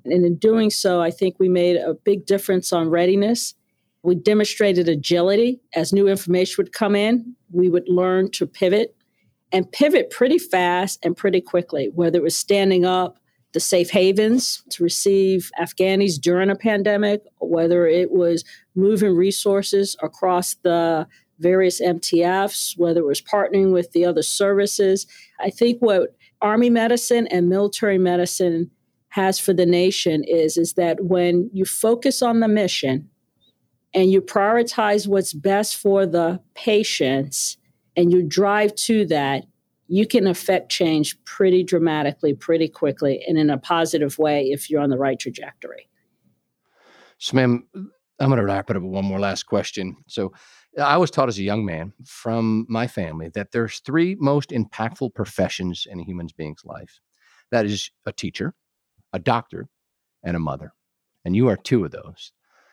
And 0.06 0.26
in 0.26 0.36
doing 0.36 0.70
so, 0.70 1.02
I 1.02 1.12
think 1.12 1.36
we 1.40 1.50
made 1.50 1.76
a 1.78 1.94
big 1.94 2.26
difference 2.26 2.74
on 2.74 2.90
readiness. 2.90 3.54
We 4.04 4.16
demonstrated 4.16 4.88
agility 4.88 5.62
as 5.76 5.94
new 5.94 6.08
information 6.08 6.56
would 6.58 6.74
come 6.74 6.96
in. 6.96 7.36
We 7.52 7.70
would 7.70 7.88
learn 7.88 8.32
to 8.32 8.48
pivot 8.48 8.96
and 9.52 9.72
pivot 9.72 10.10
pretty 10.10 10.38
fast 10.38 11.00
and 11.04 11.18
pretty 11.18 11.42
quickly, 11.42 11.90
whether 11.94 12.18
it 12.18 12.24
was 12.24 12.38
standing 12.38 12.86
up 12.86 13.20
the 13.54 13.60
safe 13.60 13.90
havens 13.90 14.62
to 14.70 14.84
receive 14.84 15.52
Afghanis 15.60 16.22
during 16.22 16.50
a 16.50 16.56
pandemic, 16.56 17.24
whether 17.40 17.88
it 17.88 18.12
was 18.12 18.44
moving 18.76 19.16
resources 19.16 19.96
across 20.04 20.56
the 20.64 21.08
various 21.40 21.82
MTFs, 21.82 22.78
whether 22.78 23.02
it 23.02 23.06
was 23.06 23.22
partnering 23.22 23.72
with 23.72 23.92
the 23.92 24.06
other 24.06 24.22
services. 24.22 25.08
I 25.40 25.50
think 25.50 25.80
what 25.82 26.16
Army 26.42 26.70
medicine 26.70 27.28
and 27.28 27.50
military 27.50 27.98
medicine 27.98 28.72
has 29.10 29.40
for 29.40 29.54
the 29.54 29.66
nation 29.66 30.24
is, 30.24 30.58
is 30.58 30.74
that 30.74 31.04
when 31.04 31.50
you 31.54 31.66
focus 31.66 32.22
on 32.22 32.40
the 32.40 32.48
mission 32.48 33.10
and 33.94 34.12
you 34.12 34.22
prioritize 34.22 35.08
what's 35.08 35.34
best 35.34 35.76
for 35.78 36.06
the 36.06 36.40
patients 36.54 37.58
and 37.96 38.12
you 38.12 38.22
drive 38.22 38.76
to 38.76 39.06
that, 39.08 39.46
you 39.88 40.06
can 40.06 40.28
affect 40.28 40.72
change 40.72 41.22
pretty 41.24 41.64
dramatically, 41.64 42.36
pretty 42.36 42.68
quickly, 42.68 43.24
and 43.28 43.40
in 43.40 43.50
a 43.50 43.58
positive 43.58 44.20
way 44.20 44.44
if 44.52 44.70
you're 44.70 44.82
on 44.82 44.92
the 44.92 44.98
right 44.98 45.20
trajectory. 45.20 45.90
So, 47.18 47.36
ma'am, 47.36 47.68
I'm 47.74 48.30
going 48.30 48.38
to 48.38 48.46
wrap 48.46 48.70
it 48.70 48.76
up 48.76 48.84
with 48.84 48.92
one 48.92 49.06
more 49.06 49.20
last 49.20 49.44
question. 49.44 49.98
So, 50.08 50.32
I 50.80 50.98
was 50.98 51.12
taught 51.12 51.30
as 51.30 51.38
a 51.38 51.44
young 51.44 51.66
man 51.66 51.94
from 52.06 52.66
my 52.70 52.88
family 52.88 53.30
that 53.34 53.52
there's 53.52 53.80
three 53.80 54.16
most 54.20 54.50
impactful 54.50 55.14
professions 55.14 55.86
in 55.90 56.00
a 56.00 56.04
human 56.04 56.28
being's 56.38 56.64
life. 56.66 57.00
That 57.52 57.66
is 57.66 57.92
a 58.06 58.12
teacher, 58.12 58.54
a 59.14 59.20
doctor, 59.20 59.68
and 60.24 60.36
a 60.36 60.40
mother. 60.40 60.74
And 61.26 61.36
you 61.36 61.48
are 61.48 61.58
two 61.58 61.84
of 61.86 61.92
those. 61.92 62.32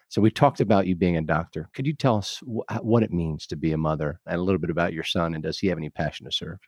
So 0.08 0.20
we've 0.20 0.34
talked 0.34 0.60
about 0.60 0.86
you 0.86 0.94
being 0.94 1.16
a 1.16 1.22
doctor. 1.22 1.68
Could 1.74 1.86
you 1.86 1.94
tell 1.94 2.16
us 2.16 2.40
wh- 2.46 2.84
what 2.84 3.02
it 3.02 3.12
means 3.12 3.46
to 3.48 3.56
be 3.56 3.72
a 3.72 3.78
mother 3.78 4.20
and 4.26 4.38
a 4.38 4.42
little 4.42 4.60
bit 4.60 4.70
about 4.70 4.92
your 4.92 5.02
son 5.02 5.34
and 5.34 5.42
does 5.42 5.58
he 5.58 5.66
have 5.66 5.78
any 5.78 5.90
passion 5.90 6.26
to 6.26 6.32
serve? 6.32 6.58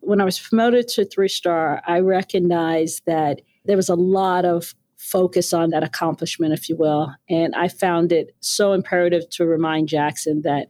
When 0.00 0.20
I 0.20 0.24
was 0.24 0.38
promoted 0.38 0.88
to 0.88 1.04
three 1.04 1.28
star, 1.28 1.82
I 1.86 2.00
recognized 2.00 3.02
that 3.06 3.42
there 3.64 3.76
was 3.76 3.88
a 3.88 3.94
lot 3.94 4.44
of 4.44 4.74
focus 4.96 5.52
on 5.52 5.70
that 5.70 5.82
accomplishment, 5.82 6.52
if 6.52 6.68
you 6.68 6.76
will. 6.76 7.12
And 7.28 7.54
I 7.54 7.68
found 7.68 8.12
it 8.12 8.34
so 8.40 8.72
imperative 8.72 9.28
to 9.30 9.46
remind 9.46 9.88
Jackson 9.88 10.42
that 10.42 10.68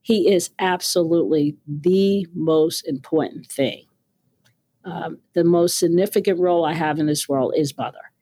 he 0.00 0.32
is 0.32 0.50
absolutely 0.58 1.56
the 1.66 2.26
most 2.34 2.86
important 2.86 3.46
thing. 3.46 3.86
Um, 4.84 5.18
the 5.32 5.44
most 5.44 5.78
significant 5.78 6.38
role 6.38 6.64
I 6.64 6.74
have 6.74 6.98
in 6.98 7.06
this 7.06 7.28
world 7.28 7.54
is 7.56 7.76
mother, 7.76 8.12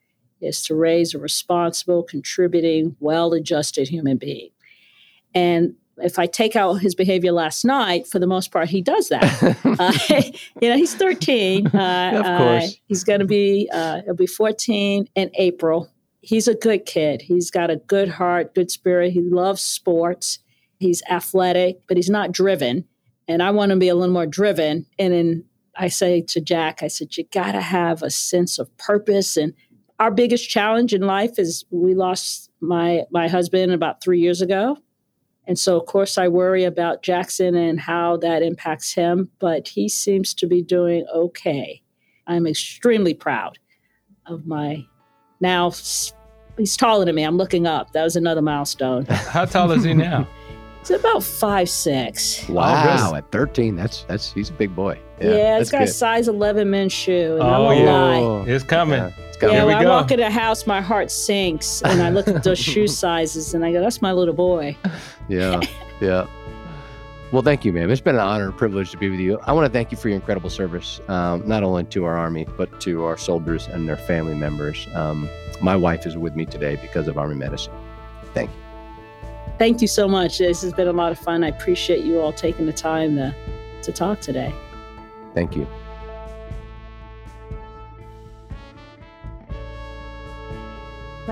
is 0.41 0.62
to 0.65 0.77
raise 0.77 1.12
a 1.12 1.19
responsible, 1.19 2.05
contributing, 2.05 2.97
well 3.01 3.33
adjusted 3.33 3.88
human 3.88 4.17
being. 4.17 4.51
And 5.35 5.75
if 5.98 6.18
I 6.18 6.26
take 6.26 6.57
out 6.57 6.74
his 6.74 6.94
behavior 6.94 7.33
last 7.33 7.64
night, 7.64 8.07
for 8.07 8.18
the 8.18 8.26
most 8.26 8.50
part, 8.50 8.68
he 8.68 8.81
does 8.81 9.09
that. 9.09 9.59
uh, 9.64 9.92
you 10.61 10.68
know, 10.68 10.76
he's 10.76 10.94
13. 10.94 11.66
Uh, 11.68 12.12
of 12.14 12.38
course. 12.38 12.64
Uh, 12.64 12.76
he's 12.87 13.05
going 13.05 13.20
to 13.20 13.26
be, 13.26 13.68
uh, 13.72 14.02
he'll 14.05 14.14
be 14.14 14.26
14 14.26 15.09
in 15.14 15.31
April. 15.35 15.90
He's 16.20 16.48
a 16.48 16.55
good 16.55 16.87
kid. 16.87 17.22
He's 17.22 17.50
got 17.50 17.70
a 17.70 17.76
good 17.76 18.09
heart, 18.09 18.55
good 18.55 18.70
spirit. 18.70 19.12
He 19.12 19.20
loves 19.20 19.62
sports. 19.62 20.38
He's 20.78 21.02
athletic, 21.11 21.81
but 21.88 21.96
he's 21.96 22.11
not 22.11 22.33
driven. 22.33 22.87
And 23.28 23.42
I 23.42 23.50
want 23.50 23.72
him 23.72 23.78
to 23.78 23.81
be 23.81 23.88
a 23.88 23.94
little 23.94 24.12
more 24.12 24.26
driven. 24.26 24.87
And 24.98 25.12
then 25.12 25.44
I 25.76 25.88
say 25.88 26.20
to 26.20 26.40
Jack, 26.40 26.83
I 26.83 26.88
said, 26.88 27.16
you 27.16 27.24
got 27.33 27.52
to 27.52 27.61
have 27.61 28.02
a 28.02 28.11
sense 28.11 28.59
of 28.59 28.76
purpose. 28.78 29.37
And 29.37 29.55
our 29.98 30.11
biggest 30.11 30.48
challenge 30.48 30.92
in 30.92 31.02
life 31.02 31.38
is 31.38 31.64
we 31.70 31.94
lost 31.94 32.50
my 32.61 33.02
my 33.11 33.28
husband 33.28 33.72
about 33.72 34.02
three 34.02 34.20
years 34.20 34.40
ago 34.40 34.76
and 35.46 35.59
so, 35.59 35.78
of 35.78 35.87
course, 35.87 36.18
I 36.18 36.28
worry 36.28 36.64
about 36.64 37.02
Jackson 37.02 37.55
and 37.55 37.81
how 37.81 38.16
that 38.18 38.42
impacts 38.42 38.94
him, 38.94 39.31
but 39.40 39.68
he 39.68 39.88
seems 39.88 40.35
to 40.35 40.46
be 40.46 40.62
doing 40.62 41.05
okay. 41.12 41.83
I'm 42.26 42.46
extremely 42.46 43.14
proud 43.14 43.59
of 44.26 44.46
my 44.46 44.87
now. 45.40 45.72
He's 46.57 46.76
taller 46.76 47.05
than 47.05 47.14
me. 47.14 47.24
I'm 47.24 47.37
looking 47.37 47.66
up. 47.66 47.92
That 47.92 48.05
was 48.05 48.14
another 48.14 48.42
milestone. 48.42 49.07
How 49.07 49.46
tall 49.46 49.70
is 49.72 49.85
he 49.85 49.94
now? 49.94 50.28
He's 50.81 50.90
about 50.90 51.22
five 51.22 51.70
six. 51.70 52.46
Wow, 52.48 53.11
oh, 53.11 53.14
at 53.14 53.33
thirteen, 53.33 53.74
that's 53.74 54.05
that's 54.05 54.33
he's 54.33 54.50
a 54.50 54.52
big 54.52 54.76
boy. 54.76 55.00
Yeah, 55.20 55.31
yeah 55.31 55.59
it's 55.59 55.70
got 55.70 55.78
good. 55.78 55.88
a 55.88 55.92
size 55.92 56.28
eleven 56.28 56.70
men's 56.70 56.92
shoe. 56.92 57.35
And 57.35 57.42
oh 57.42 57.66
I 57.66 57.74
yeah, 57.74 57.92
lie. 57.92 58.18
Oh. 58.18 58.44
it's 58.46 58.64
coming. 58.64 58.98
Yeah. 58.98 59.32
Go. 59.42 59.50
Yeah, 59.50 59.64
when 59.64 59.74
I 59.74 59.85
walk 59.85 60.12
in 60.12 60.20
a 60.20 60.31
house, 60.31 60.68
my 60.68 60.81
heart 60.81 61.11
sinks, 61.11 61.83
and 61.83 62.00
I 62.00 62.11
look 62.11 62.28
at 62.28 62.44
those 62.44 62.59
shoe 62.70 62.87
sizes, 62.87 63.55
and 63.55 63.64
I 63.64 63.72
go, 63.72 63.81
"That's 63.81 64.00
my 64.00 64.12
little 64.12 64.35
boy." 64.35 64.76
Yeah, 65.28 65.61
yeah. 66.00 66.28
Well, 67.33 67.42
thank 67.42 67.64
you, 67.64 67.72
ma'am. 67.72 67.90
It's 67.90 68.00
been 68.00 68.14
an 68.14 68.20
honor 68.20 68.44
and 68.44 68.57
privilege 68.57 68.92
to 68.92 68.98
be 68.98 69.11
with 69.11 69.18
you. 69.18 69.40
I 69.40 69.52
want 69.52 69.66
to 69.66 69.72
thank 69.72 69.90
you 69.90 69.98
for 69.98 70.09
your 70.09 70.14
incredible 70.14 70.48
service, 70.48 71.00
um, 71.09 71.42
not 71.44 71.64
only 71.64 71.83
to 71.83 72.05
our 72.05 72.16
Army, 72.16 72.46
but 72.57 72.81
to 72.83 73.05
our 73.05 73.16
soldiers 73.16 73.66
and 73.66 73.88
their 73.88 73.96
family 73.96 74.35
members. 74.35 74.87
Um, 74.94 75.28
my 75.61 75.74
wife 75.74 76.07
is 76.07 76.16
with 76.16 76.37
me 76.37 76.46
today 76.46 76.76
because 76.76 77.09
of 77.09 77.18
Army 77.18 77.35
medicine. 77.35 77.74
Thank 78.35 78.50
you. 78.50 78.57
Thank 79.59 79.83
you 79.83 79.88
so 79.88 80.07
much. 80.07 80.38
This 80.38 80.62
has 80.62 80.72
been 80.72 80.87
a 80.87 80.92
lot 80.92 81.11
of 81.11 81.18
fun. 81.18 81.42
I 81.42 81.48
appreciate 81.48 82.05
you 82.05 82.20
all 82.20 82.33
taking 82.33 82.66
the 82.66 82.72
time 82.72 83.16
to, 83.16 83.35
to 83.83 83.90
talk 83.90 84.20
today. 84.20 84.55
Thank 85.35 85.57
you. 85.57 85.66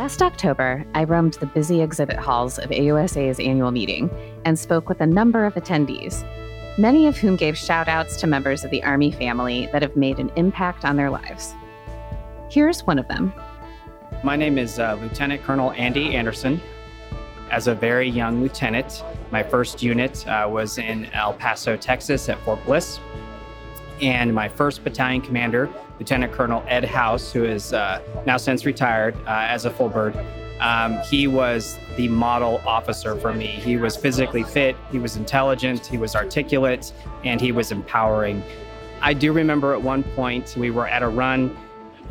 Last 0.00 0.22
October, 0.22 0.82
I 0.94 1.04
roamed 1.04 1.34
the 1.34 1.44
busy 1.44 1.82
exhibit 1.82 2.16
halls 2.16 2.58
of 2.58 2.70
AUSA's 2.70 3.38
annual 3.38 3.70
meeting 3.70 4.08
and 4.46 4.58
spoke 4.58 4.88
with 4.88 5.02
a 5.02 5.06
number 5.06 5.44
of 5.44 5.56
attendees, 5.56 6.24
many 6.78 7.06
of 7.06 7.18
whom 7.18 7.36
gave 7.36 7.54
shout 7.54 7.86
outs 7.86 8.16
to 8.22 8.26
members 8.26 8.64
of 8.64 8.70
the 8.70 8.82
Army 8.82 9.12
family 9.12 9.68
that 9.72 9.82
have 9.82 9.96
made 9.96 10.18
an 10.18 10.32
impact 10.36 10.86
on 10.86 10.96
their 10.96 11.10
lives. 11.10 11.54
Here's 12.50 12.86
one 12.86 12.98
of 12.98 13.08
them. 13.08 13.34
My 14.24 14.36
name 14.36 14.56
is 14.56 14.78
uh, 14.78 14.96
Lieutenant 15.02 15.42
Colonel 15.42 15.72
Andy 15.72 16.16
Anderson. 16.16 16.62
As 17.50 17.66
a 17.66 17.74
very 17.74 18.08
young 18.08 18.40
lieutenant, 18.40 19.04
my 19.30 19.42
first 19.42 19.82
unit 19.82 20.26
uh, 20.26 20.48
was 20.50 20.78
in 20.78 21.12
El 21.12 21.34
Paso, 21.34 21.76
Texas 21.76 22.30
at 22.30 22.38
Fort 22.38 22.64
Bliss. 22.64 22.98
And 24.00 24.34
my 24.34 24.48
first 24.48 24.82
battalion 24.82 25.20
commander 25.20 25.68
Lieutenant 25.98 26.32
Colonel 26.32 26.64
Ed 26.66 26.84
House, 26.84 27.32
who 27.32 27.44
is 27.44 27.72
uh, 27.72 28.00
now 28.26 28.38
since 28.38 28.64
retired 28.64 29.14
uh, 29.26 29.46
as 29.48 29.66
a 29.66 29.70
full 29.70 29.88
bird. 29.88 30.16
Um, 30.60 30.98
he 31.10 31.26
was 31.26 31.78
the 31.96 32.08
model 32.08 32.60
officer 32.66 33.16
for 33.16 33.32
me. 33.32 33.46
He 33.46 33.76
was 33.76 33.96
physically 33.96 34.42
fit, 34.42 34.76
he 34.90 34.98
was 34.98 35.16
intelligent, 35.16 35.86
he 35.86 35.98
was 35.98 36.14
articulate, 36.14 36.92
and 37.24 37.40
he 37.40 37.52
was 37.52 37.72
empowering. 37.72 38.42
I 39.02 39.14
do 39.14 39.32
remember 39.32 39.72
at 39.74 39.80
one 39.80 40.02
point 40.02 40.54
we 40.56 40.70
were 40.70 40.86
at 40.86 41.02
a 41.02 41.08
run, 41.08 41.56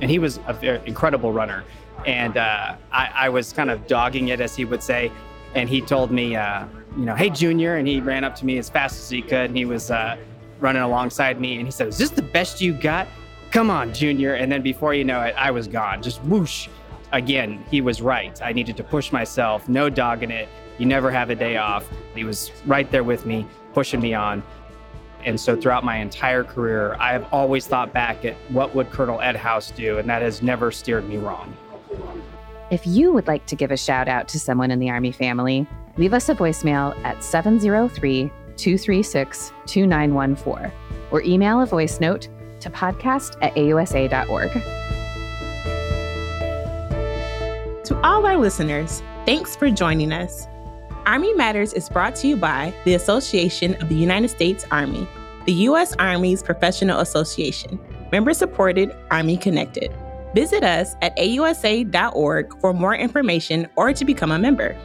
and 0.01 0.09
he 0.09 0.17
was 0.19 0.39
an 0.47 0.81
incredible 0.85 1.31
runner. 1.31 1.63
And 2.05 2.37
uh, 2.37 2.75
I, 2.91 3.11
I, 3.13 3.29
was 3.29 3.51
kind 3.51 3.69
of 3.69 3.85
dogging 3.85 4.29
it, 4.29 4.39
as 4.39 4.55
he 4.55 4.65
would 4.65 4.81
say. 4.81 5.11
And 5.53 5.67
he 5.67 5.81
told 5.81 6.11
me, 6.11 6.35
uh, 6.35 6.65
you 6.97 7.03
know, 7.03 7.13
hey, 7.13 7.29
Junior. 7.29 7.75
And 7.75 7.87
he 7.87 7.99
ran 7.99 8.23
up 8.23 8.35
to 8.35 8.45
me 8.45 8.57
as 8.57 8.69
fast 8.69 8.97
as 8.99 9.09
he 9.09 9.21
could. 9.21 9.49
And 9.49 9.57
he 9.57 9.65
was 9.65 9.91
uh, 9.91 10.17
running 10.59 10.81
alongside 10.81 11.39
me. 11.39 11.57
And 11.57 11.65
he 11.65 11.71
said, 11.71 11.87
Is 11.87 11.97
this 11.97 12.09
the 12.09 12.21
best 12.21 12.61
you 12.61 12.73
got? 12.73 13.07
come 13.51 13.69
on, 13.69 13.93
Junior. 13.93 14.35
And 14.35 14.51
then 14.51 14.61
before 14.61 14.93
you 14.93 15.03
know 15.03 15.21
it, 15.21 15.35
I 15.37 15.51
was 15.51 15.67
gone. 15.67 16.01
Just 16.01 16.23
whoosh. 16.23 16.67
Again, 17.11 17.63
he 17.71 17.81
was 17.81 18.01
right. 18.01 18.39
I 18.41 18.53
needed 18.53 18.77
to 18.77 18.83
push 18.83 19.11
myself, 19.11 19.67
no 19.67 19.89
dogging 19.89 20.31
it. 20.31 20.47
You 20.77 20.85
never 20.85 21.09
have 21.11 21.29
a 21.29 21.35
day 21.35 21.57
off. 21.57 21.87
He 22.15 22.23
was 22.23 22.51
right 22.65 22.89
there 22.91 23.03
with 23.03 23.25
me, 23.25 23.47
pushing 23.73 23.99
me 23.99 24.13
on. 24.13 24.43
And 25.25 25.39
so 25.39 25.59
throughout 25.59 25.83
my 25.83 25.97
entire 25.97 26.43
career, 26.43 26.95
I 26.99 27.11
have 27.11 27.27
always 27.33 27.67
thought 27.67 27.91
back 27.91 28.23
at 28.23 28.35
what 28.49 28.73
would 28.75 28.89
Colonel 28.91 29.19
Ed 29.19 29.35
House 29.35 29.71
do, 29.71 29.97
and 29.97 30.09
that 30.09 30.21
has 30.21 30.41
never 30.41 30.71
steered 30.71 31.09
me 31.09 31.17
wrong. 31.17 31.53
If 32.71 32.85
you 32.85 33.11
would 33.11 33.27
like 33.27 33.45
to 33.47 33.55
give 33.55 33.71
a 33.71 33.77
shout 33.77 34.07
out 34.07 34.27
to 34.29 34.39
someone 34.39 34.71
in 34.71 34.79
the 34.79 34.89
Army 34.89 35.11
family, 35.11 35.67
leave 35.97 36.13
us 36.13 36.29
a 36.29 36.35
voicemail 36.35 36.95
at 37.03 37.21
703 37.23 38.31
236 38.59 39.51
2914 39.65 40.71
or 41.11 41.21
email 41.23 41.61
a 41.61 41.65
voice 41.65 41.99
note 41.99 42.27
to 42.59 42.69
podcast 42.69 43.37
at 43.41 43.55
ausa.org. 43.55 44.51
To 47.85 47.99
all 48.03 48.25
our 48.25 48.37
listeners, 48.37 49.01
thanks 49.25 49.55
for 49.55 49.71
joining 49.71 50.11
us. 50.11 50.45
Army 51.05 51.33
Matters 51.33 51.73
is 51.73 51.89
brought 51.89 52.15
to 52.17 52.27
you 52.27 52.35
by 52.37 52.73
the 52.85 52.93
Association 52.93 53.73
of 53.81 53.89
the 53.89 53.95
United 53.95 54.27
States 54.27 54.65
Army, 54.69 55.07
the 55.45 55.53
U.S. 55.53 55.95
Army's 55.97 56.43
professional 56.43 56.99
association, 56.99 57.79
member 58.11 58.33
supported, 58.33 58.95
Army 59.09 59.37
connected. 59.37 59.91
Visit 60.35 60.63
us 60.63 60.93
at 61.01 61.17
ausa.org 61.17 62.59
for 62.59 62.73
more 62.73 62.93
information 62.93 63.67
or 63.75 63.93
to 63.93 64.05
become 64.05 64.31
a 64.31 64.37
member. 64.37 64.77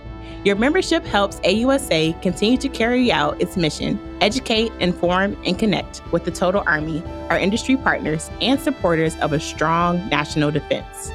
Your 0.44 0.56
membership 0.56 1.04
helps 1.04 1.40
AUSA 1.40 2.20
continue 2.20 2.58
to 2.58 2.68
carry 2.68 3.10
out 3.10 3.40
its 3.40 3.56
mission, 3.56 3.98
educate, 4.20 4.72
inform, 4.80 5.36
and 5.44 5.58
connect 5.58 6.02
with 6.12 6.24
the 6.24 6.30
Total 6.30 6.62
Army, 6.66 7.02
our 7.30 7.38
industry 7.38 7.76
partners, 7.76 8.30
and 8.40 8.60
supporters 8.60 9.16
of 9.20 9.32
a 9.32 9.40
strong 9.40 10.06
national 10.08 10.50
defense. 10.50 11.10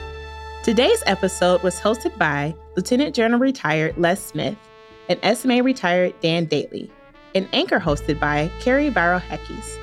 Today's 0.63 1.03
episode 1.05 1.63
was 1.63 1.79
hosted 1.79 2.17
by 2.17 2.55
Lieutenant 2.75 3.15
General 3.15 3.39
Retired 3.39 3.97
Les 3.97 4.21
Smith 4.23 4.57
and 5.09 5.37
SMA 5.37 5.63
Retired 5.63 6.13
Dan 6.21 6.47
Dailey, 6.47 6.89
and 7.35 7.47
anchor 7.53 7.79
hosted 7.79 8.19
by 8.19 8.51
Carrie 8.59 8.89
Barrow 8.89 9.19
Heckes. 9.19 9.77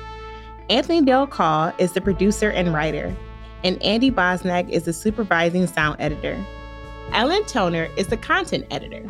Anthony 0.69 1.01
Del 1.01 1.27
Call 1.27 1.71
is 1.77 1.93
the 1.93 2.01
producer 2.01 2.49
and 2.49 2.73
writer, 2.73 3.15
and 3.63 3.81
Andy 3.81 4.11
Bosnack 4.11 4.69
is 4.69 4.83
the 4.83 4.93
supervising 4.93 5.67
sound 5.67 5.97
editor. 5.99 6.37
Ellen 7.13 7.45
Toner 7.45 7.89
is 7.97 8.07
the 8.07 8.17
content 8.17 8.65
editor. 8.69 9.03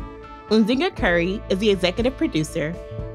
Unzinga 0.50 0.96
Curry 0.96 1.42
is 1.50 1.60
the 1.60 1.70
executive 1.70 2.16
producer, 2.16 2.74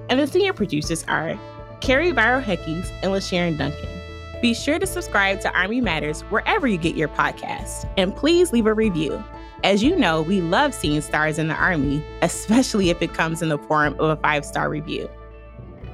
and 0.08 0.20
the 0.20 0.26
senior 0.26 0.52
producers 0.52 1.04
are 1.08 1.38
Carrie 1.80 2.10
Viro 2.10 2.40
Heckes 2.40 2.90
and 3.02 3.12
LaSharon 3.12 3.56
Duncan. 3.56 3.88
Be 4.42 4.54
sure 4.54 4.78
to 4.78 4.86
subscribe 4.86 5.40
to 5.40 5.52
Army 5.56 5.80
Matters 5.80 6.22
wherever 6.22 6.66
you 6.66 6.76
get 6.76 6.96
your 6.96 7.08
podcasts, 7.08 7.88
and 7.96 8.14
please 8.14 8.52
leave 8.52 8.66
a 8.66 8.74
review. 8.74 9.22
As 9.64 9.82
you 9.82 9.96
know, 9.96 10.22
we 10.22 10.40
love 10.40 10.74
seeing 10.74 11.00
stars 11.00 11.38
in 11.38 11.48
the 11.48 11.54
Army, 11.54 12.04
especially 12.22 12.90
if 12.90 13.00
it 13.00 13.14
comes 13.14 13.40
in 13.40 13.48
the 13.48 13.58
form 13.58 13.94
of 14.00 14.10
a 14.10 14.16
five 14.16 14.44
star 14.44 14.68
review. 14.68 15.08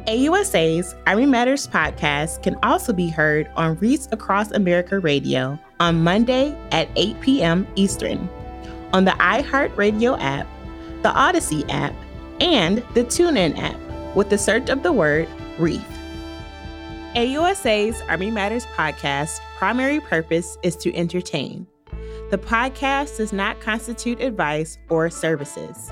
AUSA's 0.06 0.94
Army 1.06 1.26
Matters 1.26 1.68
podcast 1.68 2.42
can 2.42 2.56
also 2.62 2.94
be 2.94 3.08
heard 3.10 3.50
on 3.56 3.76
Wreaths 3.76 4.08
Across 4.10 4.52
America 4.52 4.98
Radio 4.98 5.58
on 5.80 6.02
Monday 6.02 6.56
at 6.72 6.88
8 6.96 7.20
p.m. 7.20 7.66
Eastern, 7.76 8.26
on 8.92 9.04
the 9.04 9.12
iHeartRadio 9.12 10.18
app, 10.20 10.46
the 11.02 11.10
Audacy 11.10 11.68
app, 11.68 11.94
and 12.40 12.78
the 12.94 13.04
TuneIn 13.04 13.58
app 13.58 14.16
with 14.16 14.30
the 14.30 14.38
search 14.38 14.68
of 14.68 14.82
the 14.82 14.92
word 14.92 15.28
Wreath. 15.58 15.84
AUSA's 17.14 18.00
Army 18.08 18.30
Matters 18.30 18.66
podcast 18.66 19.40
primary 19.56 20.00
purpose 20.00 20.56
is 20.62 20.76
to 20.76 20.94
entertain. 20.94 21.66
The 22.30 22.38
podcast 22.38 23.16
does 23.16 23.32
not 23.32 23.60
constitute 23.60 24.20
advice 24.20 24.78
or 24.88 25.10
services. 25.10 25.90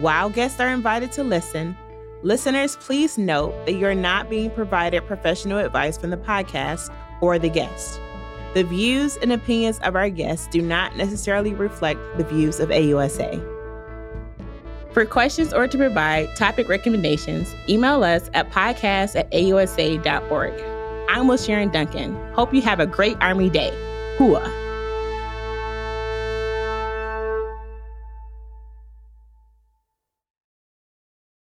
While 0.00 0.30
guests 0.30 0.60
are 0.60 0.68
invited 0.68 1.12
to 1.12 1.24
listen, 1.24 1.76
Listeners, 2.24 2.74
please 2.80 3.16
note 3.16 3.54
that 3.64 3.74
you're 3.74 3.94
not 3.94 4.28
being 4.28 4.50
provided 4.50 5.06
professional 5.06 5.58
advice 5.58 5.96
from 5.96 6.10
the 6.10 6.16
podcast 6.16 6.92
or 7.20 7.38
the 7.38 7.48
guest. 7.48 8.00
The 8.58 8.64
views 8.64 9.16
and 9.18 9.32
opinions 9.32 9.78
of 9.84 9.94
our 9.94 10.10
guests 10.10 10.48
do 10.48 10.60
not 10.60 10.96
necessarily 10.96 11.54
reflect 11.54 12.00
the 12.16 12.24
views 12.24 12.58
of 12.58 12.70
AUSA. 12.70 13.40
For 14.92 15.06
questions 15.06 15.52
or 15.52 15.68
to 15.68 15.78
provide 15.78 16.34
topic 16.34 16.68
recommendations, 16.68 17.54
email 17.68 18.02
us 18.02 18.28
at 18.34 18.50
podcast 18.50 19.14
at 19.14 19.30
ausa.org. 19.30 20.52
I'm 21.08 21.28
LaSharon 21.28 21.72
Duncan. 21.72 22.16
Hope 22.32 22.52
you 22.52 22.60
have 22.62 22.80
a 22.80 22.86
great 22.86 23.16
Army 23.20 23.48
Day. 23.48 23.70
Hooah. 24.18 24.67